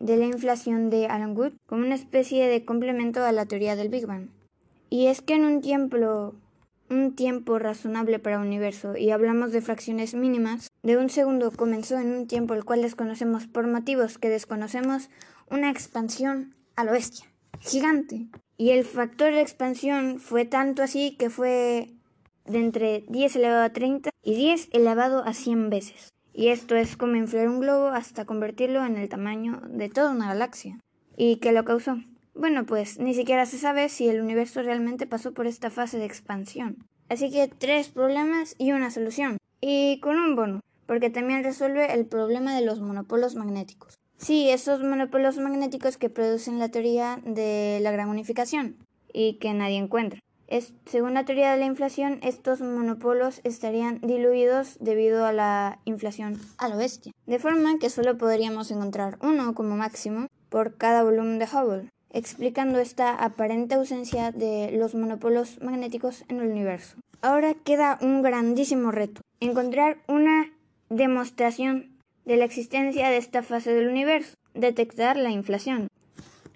[0.00, 3.90] de la inflación de Alan Wood como una especie de complemento a la teoría del
[3.90, 4.30] Big Bang.
[4.88, 6.32] Y es que en un tiempo
[6.88, 11.98] un tiempo razonable para un universo y hablamos de fracciones mínimas, de un segundo comenzó
[11.98, 15.10] en un tiempo el cual desconocemos por motivos que desconocemos
[15.50, 17.26] una expansión a lo bestia,
[17.58, 18.28] gigante.
[18.56, 21.90] Y el factor de expansión fue tanto así que fue
[22.44, 26.14] de entre 10 elevado a 30 y 10 elevado a 100 veces.
[26.32, 30.28] Y esto es como inflar un globo hasta convertirlo en el tamaño de toda una
[30.28, 30.78] galaxia.
[31.16, 31.96] ¿Y qué lo causó?
[32.32, 36.04] Bueno, pues ni siquiera se sabe si el universo realmente pasó por esta fase de
[36.04, 36.86] expansión.
[37.08, 39.38] Así que tres problemas y una solución.
[39.60, 43.94] Y con un bono, porque también resuelve el problema de los monopolos magnéticos.
[44.18, 48.76] Sí, esos monopolos magnéticos que producen la teoría de la gran unificación
[49.12, 50.20] y que nadie encuentra.
[50.48, 56.40] Es, según la teoría de la inflación, estos monopolos estarían diluidos debido a la inflación
[56.58, 61.38] a lo bestia, de forma que solo podríamos encontrar uno como máximo por cada volumen
[61.38, 66.96] de Hubble explicando esta aparente ausencia de los monopolos magnéticos en el universo.
[67.20, 70.50] Ahora queda un grandísimo reto, encontrar una
[70.88, 75.88] demostración de la existencia de esta fase del universo, detectar la inflación,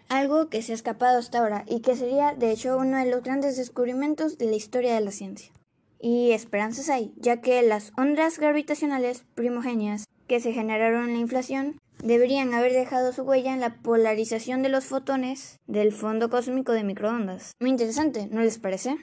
[0.08, 3.22] algo que se ha escapado hasta ahora y que sería de hecho uno de los
[3.22, 5.52] grandes descubrimientos de la historia de la ciencia.
[6.00, 11.78] Y esperanzas hay, ya que las ondas gravitacionales primogenias que se generaron en la inflación
[12.02, 16.84] deberían haber dejado su huella en la polarización de los fotones del fondo cósmico de
[16.84, 17.52] microondas.
[17.60, 18.96] Muy interesante, ¿no les parece?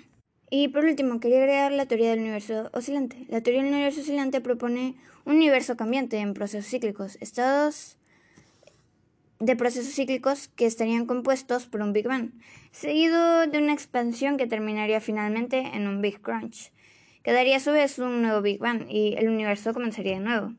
[0.49, 3.25] Y por último, quería agregar la teoría del universo oscilante.
[3.27, 4.95] La teoría del universo oscilante propone
[5.27, 7.97] un universo cambiante en procesos cíclicos, estados
[9.39, 12.31] de procesos cíclicos que estarían compuestos por un Big Bang,
[12.71, 16.71] seguido de una expansión que terminaría finalmente en un Big Crunch.
[17.23, 20.53] Quedaría a su vez un nuevo Big Bang y el universo comenzaría de nuevo.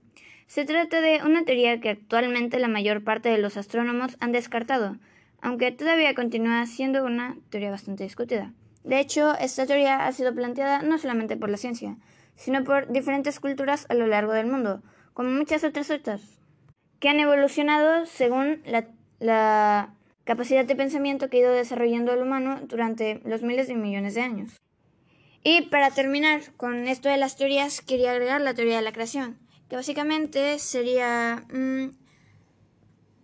[0.47, 4.99] Se trata de una teoría que actualmente la mayor parte de los astrónomos han descartado,
[5.41, 8.53] aunque todavía continúa siendo una teoría bastante discutida.
[8.85, 11.97] De hecho, esta teoría ha sido planteada no solamente por la ciencia,
[12.39, 14.81] sino por diferentes culturas a lo largo del mundo,
[15.13, 16.39] como muchas otras otras,
[17.01, 23.21] que han evolucionado según la, capacidad de pensamiento que ha ido desarrollando el humano durante
[23.25, 24.53] los miles de millones de años.
[25.43, 29.39] Y para terminar con esto de las teorías, quería agregar la teoría de la creación,
[29.69, 31.97] que básicamente sería mm,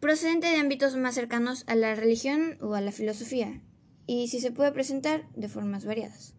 [0.00, 3.60] procedente de ámbitos más cercanos a la religión o a la filosofía,
[4.06, 6.34] y si se puede presentar de formas variadas.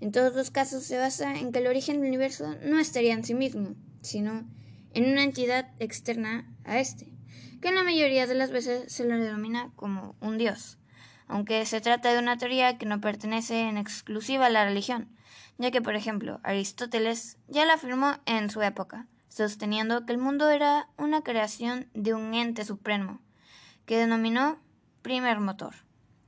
[0.00, 3.24] En todos los casos se basa en que el origen del universo no estaría en
[3.24, 4.46] sí mismo, sino
[4.92, 7.12] en una entidad externa a éste,
[7.60, 10.78] que en la mayoría de las veces se lo denomina como un dios,
[11.28, 15.16] aunque se trata de una teoría que no pertenece en exclusiva a la religión,
[15.58, 20.50] ya que, por ejemplo, Aristóteles ya la afirmó en su época, sosteniendo que el mundo
[20.50, 23.20] era una creación de un ente supremo,
[23.86, 24.58] que denominó
[25.02, 25.74] primer motor.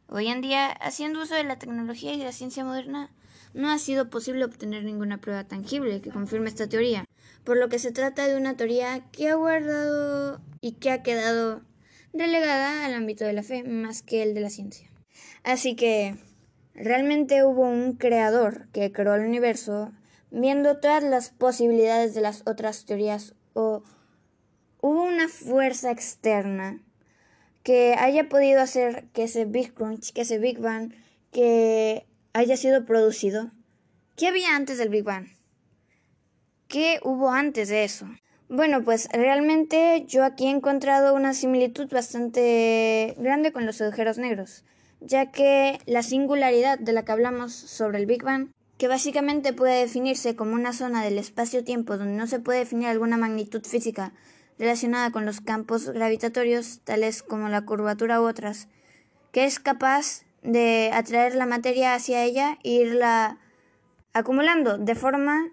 [0.09, 3.11] Hoy en día, haciendo uso de la tecnología y de la ciencia moderna,
[3.59, 7.05] no ha sido posible obtener ninguna prueba tangible que confirme esta teoría,
[7.43, 11.63] por lo que se trata de una teoría que ha guardado y que ha quedado
[12.13, 14.89] relegada al ámbito de la fe más que el de la ciencia.
[15.43, 16.15] Así que
[16.73, 19.91] realmente hubo un creador que creó el universo
[20.31, 23.83] viendo todas las posibilidades de las otras teorías o
[24.81, 26.81] hubo una fuerza externa
[27.65, 30.93] que haya podido hacer que ese Big Crunch, que ese Big Bang,
[31.33, 32.08] que
[32.39, 33.51] haya sido producido.
[34.17, 35.27] ¿Qué había antes del Big Bang?
[36.69, 38.07] ¿Qué hubo antes de eso?
[38.49, 44.65] Bueno, pues realmente yo aquí he encontrado una similitud bastante grande con los agujeros negros,
[45.01, 49.81] ya que la singularidad de la que hablamos sobre el Big Bang, que básicamente puede
[49.81, 54.13] definirse como una zona del espacio-tiempo donde no se puede definir alguna magnitud física
[54.61, 58.69] relacionada con los campos gravitatorios, tales como la curvatura u otras,
[59.33, 63.39] que es capaz de atraer la materia hacia ella e irla
[64.15, 65.53] acumulando de forma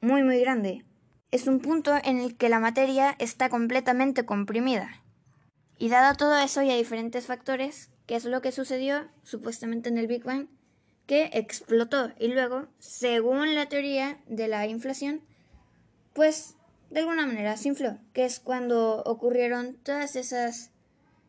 [0.00, 0.84] muy muy grande.
[1.32, 5.02] Es un punto en el que la materia está completamente comprimida.
[5.76, 9.98] Y dado todo eso y a diferentes factores, ¿qué es lo que sucedió supuestamente en
[9.98, 10.46] el Big Bang?
[11.06, 15.20] Que explotó y luego, según la teoría de la inflación,
[16.12, 16.54] pues
[16.90, 20.70] de alguna manera se infló, que es cuando ocurrieron todas esas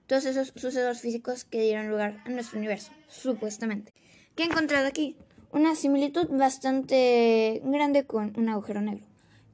[0.09, 3.93] todos esos sucesos físicos que dieron lugar a nuestro universo, supuestamente.
[4.35, 5.15] ¿Qué he encontrado aquí?
[5.51, 9.05] Una similitud bastante grande con un agujero negro.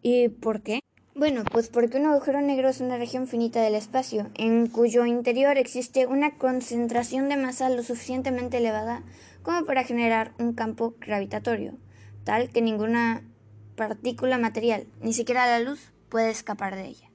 [0.02, 0.80] ¿Y por qué?
[1.14, 5.58] Bueno, pues porque un agujero negro es una región finita del espacio, en cuyo interior
[5.58, 9.04] existe una concentración de masa lo suficientemente elevada
[9.44, 11.78] como para generar un campo gravitatorio,
[12.24, 13.30] tal que ninguna
[13.76, 17.12] partícula material, ni siquiera la luz, puede escapar de ella.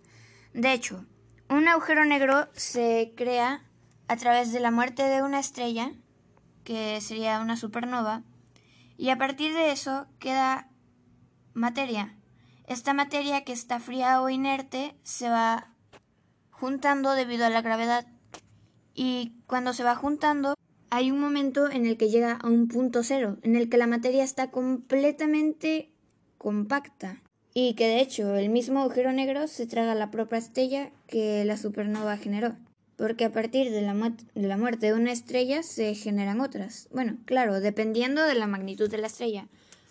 [0.53, 1.07] De hecho,
[1.51, 3.64] un agujero negro se crea
[4.07, 5.92] a través de la muerte de una estrella,
[6.62, 8.22] que sería una supernova,
[8.96, 10.68] y a partir de eso queda
[11.53, 12.16] materia.
[12.66, 15.74] Esta materia que está fría o inerte se va
[16.53, 18.07] juntando debido a la gravedad
[18.94, 20.55] y cuando se va juntando
[20.88, 23.89] hay un momento en el que llega a un punto cero, en el que la
[23.89, 25.90] materia está completamente
[26.39, 27.20] compacta
[27.55, 31.56] y que de hecho el mismo agujero negro se traga la propia estrella que la
[31.56, 32.56] supernova generó,
[32.97, 36.89] porque a partir de la, de la muerte de una estrella se generan otras.
[36.93, 39.48] Bueno, claro, dependiendo de la magnitud de la estrella,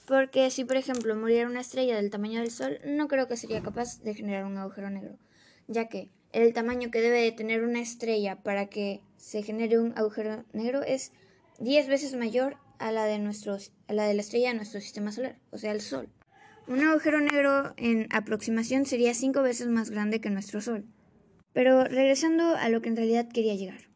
[0.08, 3.62] porque si por ejemplo muriera una estrella del tamaño del Sol, no creo que sería
[3.62, 5.16] capaz de generar un agujero negro,
[5.68, 9.94] ya que el tamaño que debe de tener una estrella para que se genere un
[9.98, 11.12] agujero negro es
[11.60, 15.12] 10 veces mayor a la de, nuestros, a la, de la estrella de nuestro sistema
[15.12, 16.10] solar, o sea, el Sol.
[16.70, 20.86] Un agujero negro en aproximación sería cinco veces más grande que nuestro Sol.
[21.52, 23.90] Pero regresando a lo que en realidad quería llegar.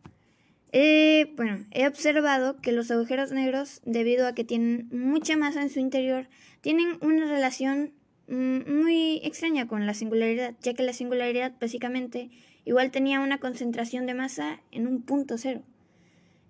[1.36, 5.80] bueno, he observado que los agujeros negros, debido a que tienen mucha masa en su
[5.80, 6.28] interior,
[6.62, 7.94] tienen una relación
[8.28, 12.32] mm, muy extraña con la singularidad, ya que la singularidad básicamente
[12.66, 15.62] igual tenía una concentración de masa en un punto cero.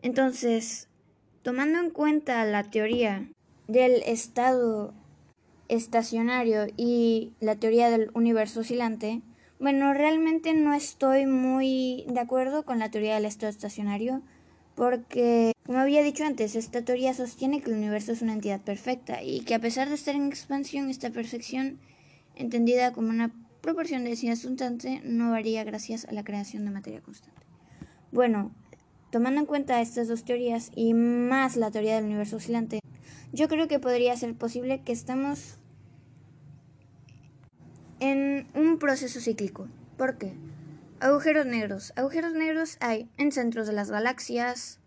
[0.02, 0.88] Entonces,
[1.42, 3.28] tomando en cuenta la teoría
[3.68, 4.94] del estado
[5.70, 9.22] estacionario y la teoría del universo oscilante,
[9.60, 14.22] bueno, realmente no estoy muy de acuerdo con la teoría del estado estacionario
[14.76, 19.22] Porque, como había dicho antes, esta teoría sostiene que el universo es una entidad perfecta
[19.22, 21.80] y que a pesar de estar en expansión, esta perfección,
[22.36, 23.32] entendida como una
[23.62, 27.42] proporción de densidad constante, no varía gracias a la creación de materia constante.
[28.12, 28.52] Bueno,
[29.12, 32.80] tomando en cuenta estas dos teorías y más la teoría del universo oscilante,
[33.34, 35.58] yo creo que podría ser posible que estamos
[38.00, 39.68] en un proceso cíclico.
[39.98, 40.34] ¿Por qué?
[41.00, 41.94] Agujeros negros.
[41.96, 44.80] Agujeros negros hay en centros de las galaxias,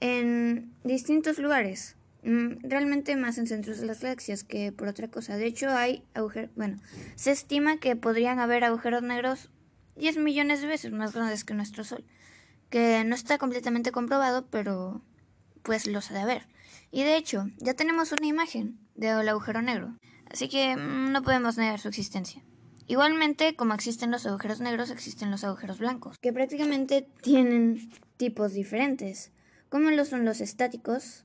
[0.00, 1.96] en distintos lugares.
[2.24, 5.36] Mm, realmente más en centros de las galaxias que por otra cosa.
[5.36, 6.50] De hecho, hay agujeros.
[6.56, 6.78] Bueno,
[7.14, 9.48] se estima que podrían haber agujeros negros
[9.96, 12.04] 10 millones de veces más grandes que nuestro Sol.
[12.68, 15.02] Que no está completamente comprobado, pero
[15.62, 16.52] pues los ha de haber.
[16.92, 19.96] Y de hecho, ya tenemos una imagen del agujero negro,
[20.30, 22.44] así que mm, no podemos negar su existencia.
[22.86, 29.32] Igualmente, como existen los agujeros negros, existen los agujeros blancos, que prácticamente tienen tipos diferentes,
[29.70, 31.24] como lo son los estáticos,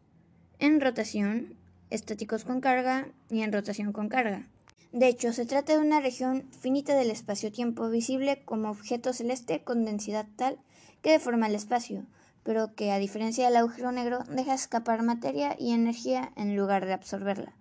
[0.58, 1.58] en rotación,
[1.90, 4.48] estáticos con carga y en rotación con carga.
[4.94, 9.84] De hecho, se trata de una región finita del espacio-tiempo visible como objeto celeste con
[9.84, 10.60] densidad tal
[11.02, 12.06] que deforma el espacio,
[12.48, 16.94] pero que, a diferencia del agujero negro, deja escapar materia y energía en lugar de
[16.94, 17.52] absorberla.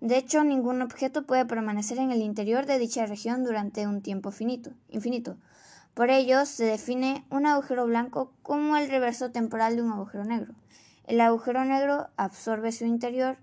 [0.00, 4.32] De hecho, ningún objeto puede permanecer en el interior de dicha región durante un tiempo
[4.32, 5.36] finito, infinito.
[5.94, 10.54] Por ello, se define un agujero blanco como el reverso temporal de un agujero negro.
[11.06, 13.36] El agujero negro absorbe su interior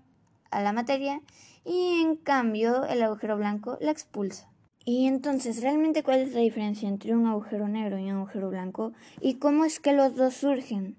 [0.50, 1.22] a la materia
[1.64, 4.50] y en cambio el agujero blanco la expulsa.
[4.86, 8.92] Y entonces, ¿realmente cuál es la diferencia entre un agujero negro y un agujero blanco?
[9.20, 10.98] ¿Y cómo es que los dos surgen?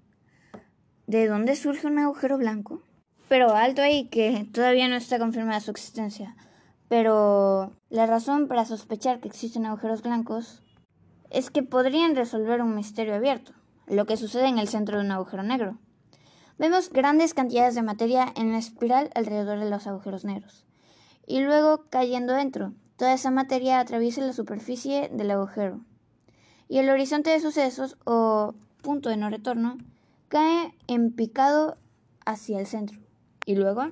[1.06, 2.82] ¿De dónde surge un agujero blanco?
[3.30, 6.36] Pero alto ahí que todavía no está confirmada su existencia.
[6.90, 10.64] Pero la razón para sospechar que existen agujeros blancos
[11.30, 13.54] es que podrían resolver un misterio abierto,
[13.88, 15.78] lo que sucede en el centro de un agujero negro.
[16.58, 20.66] Vemos grandes cantidades de materia en espiral alrededor de los agujeros negros,
[21.28, 25.82] y luego cayendo dentro, Toda esa materia atraviesa la superficie del agujero.
[26.70, 29.78] Y el horizonte de sucesos, o punto de no retorno,
[30.30, 31.78] cae en picado
[32.26, 33.00] hacia el centro.
[33.46, 33.92] Y luego,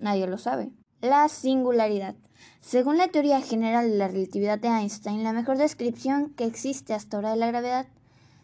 [0.00, 0.70] nadie lo sabe.
[1.00, 2.16] La singularidad.
[2.60, 7.16] Según la teoría general de la relatividad de Einstein, la mejor descripción que existe hasta
[7.16, 7.86] ahora de la gravedad,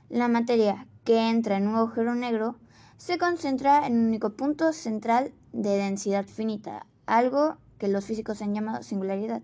[0.08, 2.56] la materia que entra en un agujero negro
[2.96, 8.54] se concentra en un único punto central de densidad finita, algo que los físicos han
[8.54, 9.42] llamado singularidad.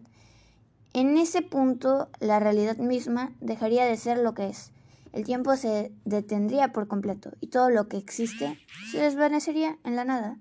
[0.95, 4.73] En ese punto, la realidad misma dejaría de ser lo que es.
[5.13, 8.59] El tiempo se detendría por completo y todo lo que existe
[8.91, 10.39] se desvanecería en la nada.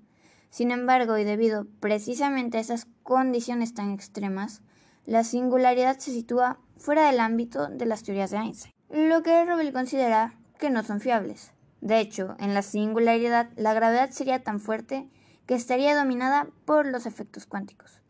[0.50, 4.62] Sin embargo, y debido precisamente a esas condiciones tan extremas,
[5.06, 9.72] la singularidad se sitúa fuera del ámbito de las teorías de Einstein, lo que Robel
[9.72, 11.54] considera que no son fiables.
[11.80, 15.10] De hecho, en la singularidad, la gravedad sería tan fuerte
[15.46, 18.01] que estaría dominada por los efectos cuánticos.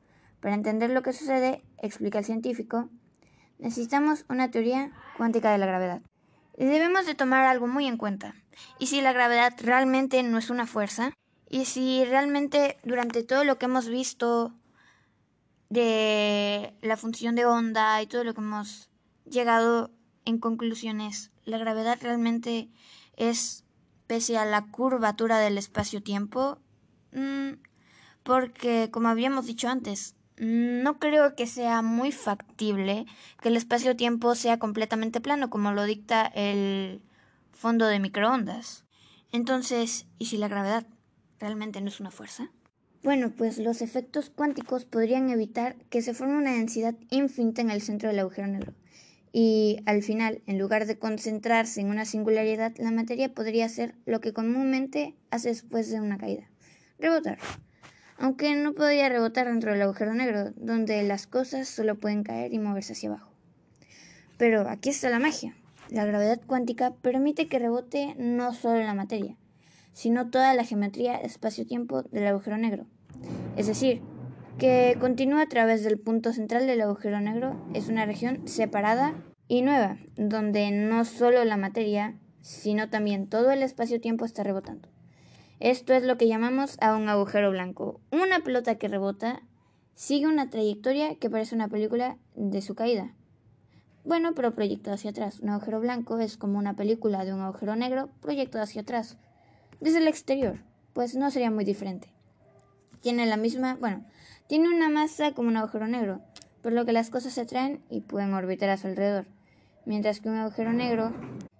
[0.42, 2.90] Para entender lo que sucede, explica el científico,
[3.60, 6.02] necesitamos una teoría cuántica de la gravedad.
[6.58, 8.36] Debemos de tomar algo muy en cuenta.
[8.80, 11.14] ¿Y si la gravedad realmente no es una fuerza?
[11.48, 14.54] ¿Y si realmente durante todo lo que hemos visto
[15.70, 18.90] de la función de onda y todo lo que hemos
[19.26, 19.92] llegado
[20.26, 22.70] en conclusiones, la gravedad realmente
[23.16, 23.64] es,
[24.08, 26.60] pese a la curvatura del espacio-tiempo,
[27.14, 27.54] mm,
[28.24, 33.06] porque, como habíamos dicho antes, no creo que sea muy factible
[33.42, 37.04] que el espacio-tiempo sea completamente plano, como lo dicta el
[37.52, 38.84] fondo de microondas.
[39.32, 40.88] Entonces, ¿y si la gravedad
[41.40, 42.50] realmente no es una fuerza?
[43.04, 47.84] Bueno, pues los efectos cuánticos podrían evitar que se forme una densidad infinita en el
[47.84, 48.74] centro del agujero negro.
[49.32, 54.22] Y al final, en lugar de concentrarse en una singularidad, la materia podría ser lo
[54.22, 56.50] que comúnmente hace después de una caída,
[56.98, 57.38] rebotar
[58.22, 62.60] aunque no podía rebotar dentro del agujero negro, donde las cosas solo pueden caer y
[62.60, 63.31] moverse hacia abajo.
[64.38, 65.56] Pero aquí está la magia.
[65.89, 69.38] La gravedad cuántica permite que rebote no solo la materia,
[69.93, 72.85] sino toda la geometría espacio-tiempo del agujero negro.
[73.57, 74.03] Es decir,
[74.60, 79.15] que continúa a través del punto central del agujero negro es una región separada
[79.48, 84.89] y nueva, donde no solo la materia, sino también todo el espacio-tiempo está rebotando.
[85.62, 88.02] Esto es lo que llamamos a un agujero blanco.
[88.12, 89.44] Una pelota que rebota
[89.94, 93.14] sigue una trayectoria que parece una película de su caída.
[94.04, 95.40] Bueno, pero proyectado hacia atrás.
[95.40, 99.18] Un agujero blanco es como una película de un agujero negro proyectado hacia atrás.
[99.80, 100.64] Desde el exterior,
[100.94, 102.08] pues no sería muy diferente.
[103.02, 104.04] Tiene la misma, bueno,
[104.48, 106.22] tiene una masa como un agujero negro,
[106.64, 109.28] por lo que las cosas se atraen y pueden orbitar a su alrededor.
[109.86, 111.14] Mientras que un agujero negro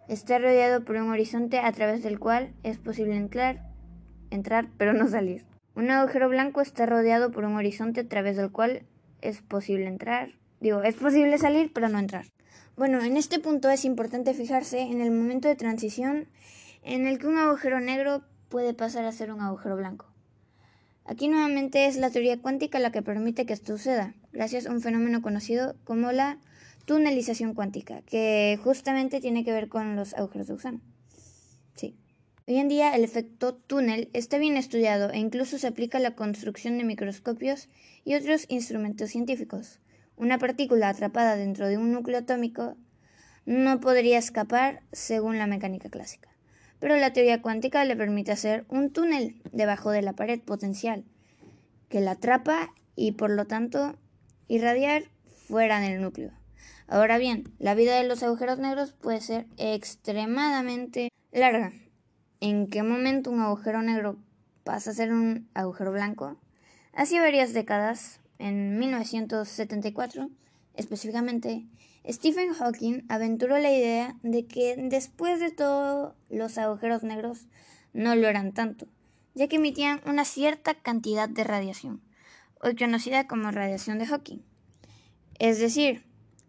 [0.08, 3.71] está rodeado por un horizonte a través del cual es posible entrar,
[4.32, 5.46] entrar pero no salir.
[5.76, 8.84] Un agujero blanco está rodeado por un horizonte a través del cual
[9.22, 10.32] es posible entrar.
[10.60, 12.26] Digo, es posible salir pero no entrar.
[12.76, 16.28] Bueno, en este punto es importante fijarse en el momento de transición
[16.84, 20.08] en el que un agujero negro puede pasar a ser un agujero blanco.
[21.06, 24.82] Aquí nuevamente es la teoría cuántica la que permite que esto suceda, gracias a un
[24.82, 26.38] fenómeno conocido como la
[26.86, 30.82] tunelización cuántica, que justamente tiene que ver con los agujeros de gusano.
[32.52, 36.18] Hoy en día el efecto túnel está bien estudiado e incluso se aplica a la
[36.18, 37.70] construcción de microscopios
[38.04, 39.80] y otros instrumentos científicos.
[40.18, 42.76] Una partícula atrapada dentro de un núcleo atómico
[43.46, 46.28] no podría escapar según la mecánica clásica
[46.82, 51.06] pero la teoría cuántica le permite hacer un túnel debajo de la pared potencial
[51.88, 53.96] que la atrapa y por lo tanto
[54.50, 55.04] irradiar
[55.48, 56.32] fuera del núcleo.
[56.90, 61.72] Ahora bien, la vida de los agujeros negros puede ser extremadamente larga.
[62.44, 64.18] ¿En qué momento un agujero negro
[64.64, 66.38] pasa a ser un agujero blanco?
[66.92, 70.28] Hace varias décadas, en 1974
[70.74, 71.68] específicamente,
[72.10, 77.46] Stephen Hawking aventuró la idea de que después de todo los agujeros negros
[77.94, 78.88] no lo eran tanto,
[79.36, 82.02] ya que emitían una cierta cantidad de radiación,
[82.60, 84.42] hoy conocida como radiación de Hawking.
[85.38, 86.06] Es decir,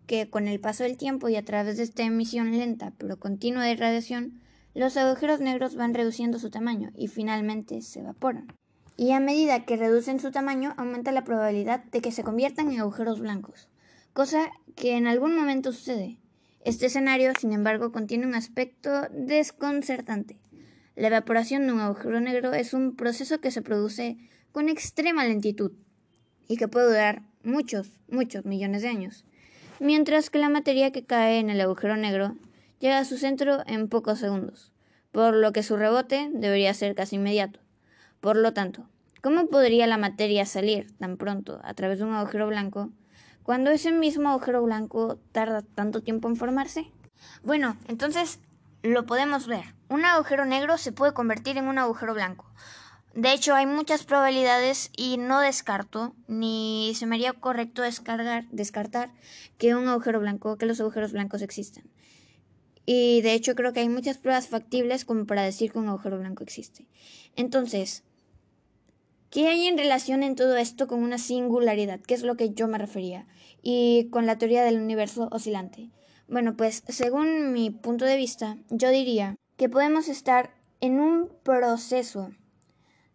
[0.07, 3.65] que con el paso del tiempo y a través de esta emisión lenta pero continua
[3.65, 4.41] de radiación,
[4.75, 8.49] los agujeros negros van reduciendo su tamaño y finalmente se evaporan.
[8.97, 12.81] Y a medida que reducen su tamaño, aumenta la probabilidad de que se conviertan en
[12.81, 13.69] agujeros blancos
[14.13, 16.19] cosa que en algún momento sucede.
[16.65, 20.39] Este escenario, sin embargo, contiene un aspecto desconcertante.
[20.95, 24.19] La evaporación de un agujero negro es un proceso que se produce
[24.53, 25.73] con extrema lentitud
[26.47, 29.25] y que puede durar muchos, muchos millones de años,
[29.81, 32.37] mientras que la materia que cae en el agujero negro
[32.83, 34.73] llega a su centro en pocos segundos,
[35.13, 37.61] por lo que su rebote debería ser casi inmediato.
[38.21, 38.89] Por lo tanto,
[39.23, 42.91] ¿cómo podría la materia salir tan pronto a través de un agujero blanco
[43.45, 46.91] cuando ese mismo agujero blanco tarda tanto tiempo en formarse?
[47.45, 48.41] Bueno, entonces
[48.83, 49.77] lo podemos ver.
[49.89, 52.53] Un agujero negro se puede convertir en un agujero blanco.
[53.15, 59.13] De hecho, hay muchas probabilidades y no descarto, ni se me haría correcto descartar
[59.57, 61.93] que un agujero blanco, que los agujeros blancos existen.
[62.85, 66.19] Y de hecho creo que hay muchas pruebas factibles como para decir que un agujero
[66.19, 66.87] blanco existe.
[67.37, 68.05] Entonces,
[69.33, 72.01] ¿Qué hay en relación en todo esto con una singularidad?
[72.01, 73.27] ¿Qué es lo que yo me refería?
[73.63, 75.89] Y con la teoría del universo oscilante.
[76.29, 82.31] Bueno, pues según mi punto de vista, yo diría que podemos estar en un proceso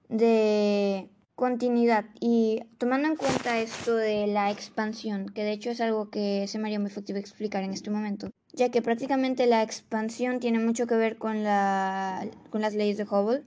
[0.10, 6.10] de continuidad y tomando en cuenta esto de la expansión, que de hecho es algo
[6.10, 10.40] que se me haría muy efectivo explicar en este momento, ya que prácticamente la expansión
[10.40, 13.44] tiene mucho que ver con, la, con las leyes de Hubble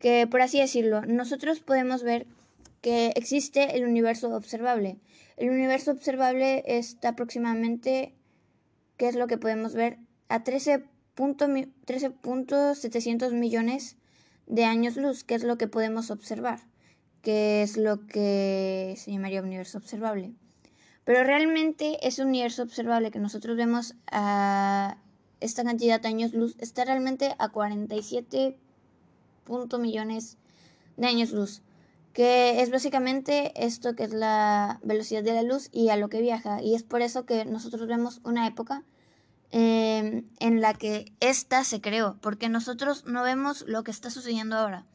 [0.00, 2.26] que, por así decirlo, nosotros podemos ver
[2.80, 4.98] que existe el universo observable.
[5.36, 8.12] El universo observable está aproximadamente,
[8.96, 9.98] ¿qué es lo que podemos ver?
[10.28, 13.96] A 13.700 millones
[14.46, 16.58] de años luz, que es lo que podemos observar,
[17.22, 20.32] que es lo que se llamaría universo observable.
[21.10, 24.96] Pero realmente ese universo observable que nosotros vemos a
[25.40, 28.56] esta cantidad de años luz está realmente a 47
[29.80, 30.38] millones
[30.96, 31.62] de años luz,
[32.12, 36.20] que es básicamente esto que es la velocidad de la luz y a lo que
[36.20, 36.62] viaja.
[36.62, 38.84] Y es por eso que nosotros vemos una época
[39.50, 44.54] em, en la que esta se creó, porque nosotros no vemos lo que está sucediendo
[44.54, 44.86] ahora.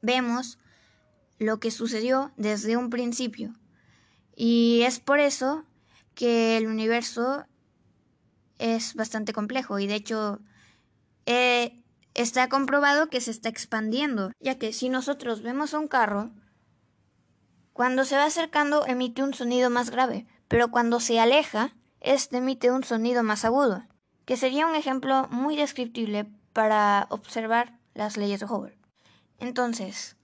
[0.00, 0.58] Vemos
[1.38, 3.52] lo que sucedió desde un principio.
[4.36, 5.64] Y es por eso
[6.14, 7.46] que el universo
[8.58, 10.40] es bastante complejo y de hecho
[11.24, 11.82] eh,
[12.14, 16.30] está comprobado que se está expandiendo, ya que si nosotros vemos un carro,
[17.72, 22.70] cuando se va acercando emite un sonido más grave, pero cuando se aleja, este emite
[22.70, 23.86] un sonido más agudo,
[24.26, 28.78] que sería un ejemplo muy descriptible para observar las leyes de Hubble.
[29.38, 30.16] Entonces,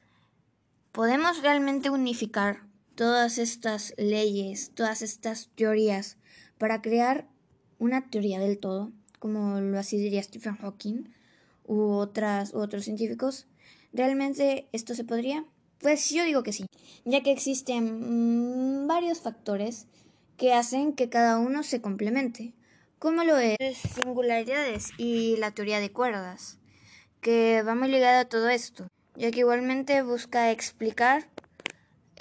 [0.93, 2.63] ¿podemos realmente unificar
[2.95, 6.17] todas estas leyes, todas estas teorías,
[6.59, 7.29] para crear
[7.79, 11.05] una teoría del todo, como lo así diría Stephen Hawking?
[11.65, 13.47] u, otras, otros científicos.
[13.93, 15.45] ¿Realmente esto se podría?
[15.79, 16.67] Pues yo digo que sí,
[17.05, 19.87] ya que existen mm, varios factores
[20.37, 22.55] que hacen que cada uno se complemente,
[22.99, 26.59] como lo es singularidades y la teoría de cuerdas,
[27.21, 28.87] que va muy ligada a todo esto,
[29.17, 31.29] ya que igualmente busca explicar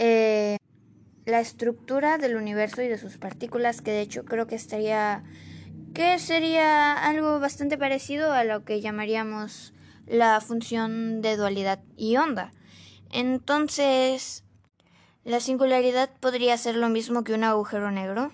[0.03, 0.57] eh,
[1.26, 5.23] la estructura del universo y de sus partículas, que de hecho creo que estaría
[5.94, 9.76] que sería algo bastante parecido a lo que llamaríamos
[10.07, 12.52] la función de dualidad y onda.
[13.11, 14.44] Entonces,
[15.23, 18.32] la singularidad podría ser lo mismo que un agujero negro.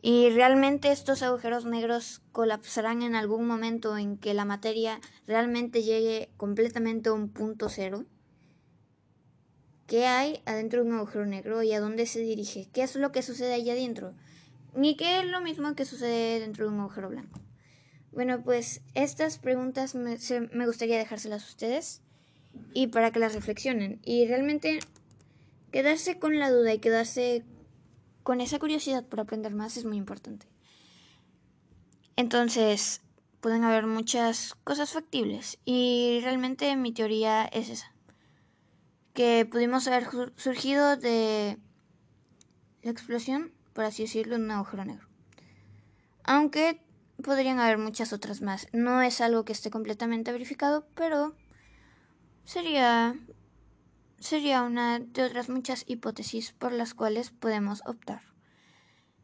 [0.00, 6.30] Y realmente estos agujeros negros colapsarán en algún momento en que la materia realmente llegue
[6.38, 8.06] completamente a un punto cero.
[9.90, 12.68] ¿Qué hay adentro de un agujero negro y a dónde se dirige?
[12.72, 14.14] ¿Qué es lo que sucede allá adentro?
[14.72, 17.40] Ni qué es lo mismo que sucede dentro de un agujero blanco.
[18.12, 20.16] Bueno, pues estas preguntas me,
[20.52, 22.02] me gustaría dejárselas a ustedes
[22.72, 23.98] y para que las reflexionen.
[24.04, 24.78] Y realmente
[25.72, 27.44] quedarse con la duda y quedarse
[28.22, 30.46] con esa curiosidad por aprender más es muy importante.
[32.14, 33.00] Entonces,
[33.40, 37.92] pueden haber muchas cosas factibles y realmente mi teoría es esa
[39.20, 40.06] que pudimos haber
[40.36, 41.58] surgido de
[42.80, 45.06] la explosión, por así decirlo, de un agujero negro.
[46.24, 46.80] Aunque
[47.22, 48.68] podrían haber muchas otras más.
[48.72, 51.36] No es algo que esté completamente verificado, pero
[52.44, 53.14] sería
[54.18, 58.22] sería una de otras muchas hipótesis por las cuales podemos optar.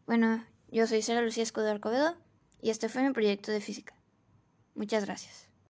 [0.05, 2.19] Bueno, yo soy Sara Lucía Escobar Covedo
[2.61, 3.95] y este fue mi proyecto de física.
[4.75, 5.46] Muchas gracias.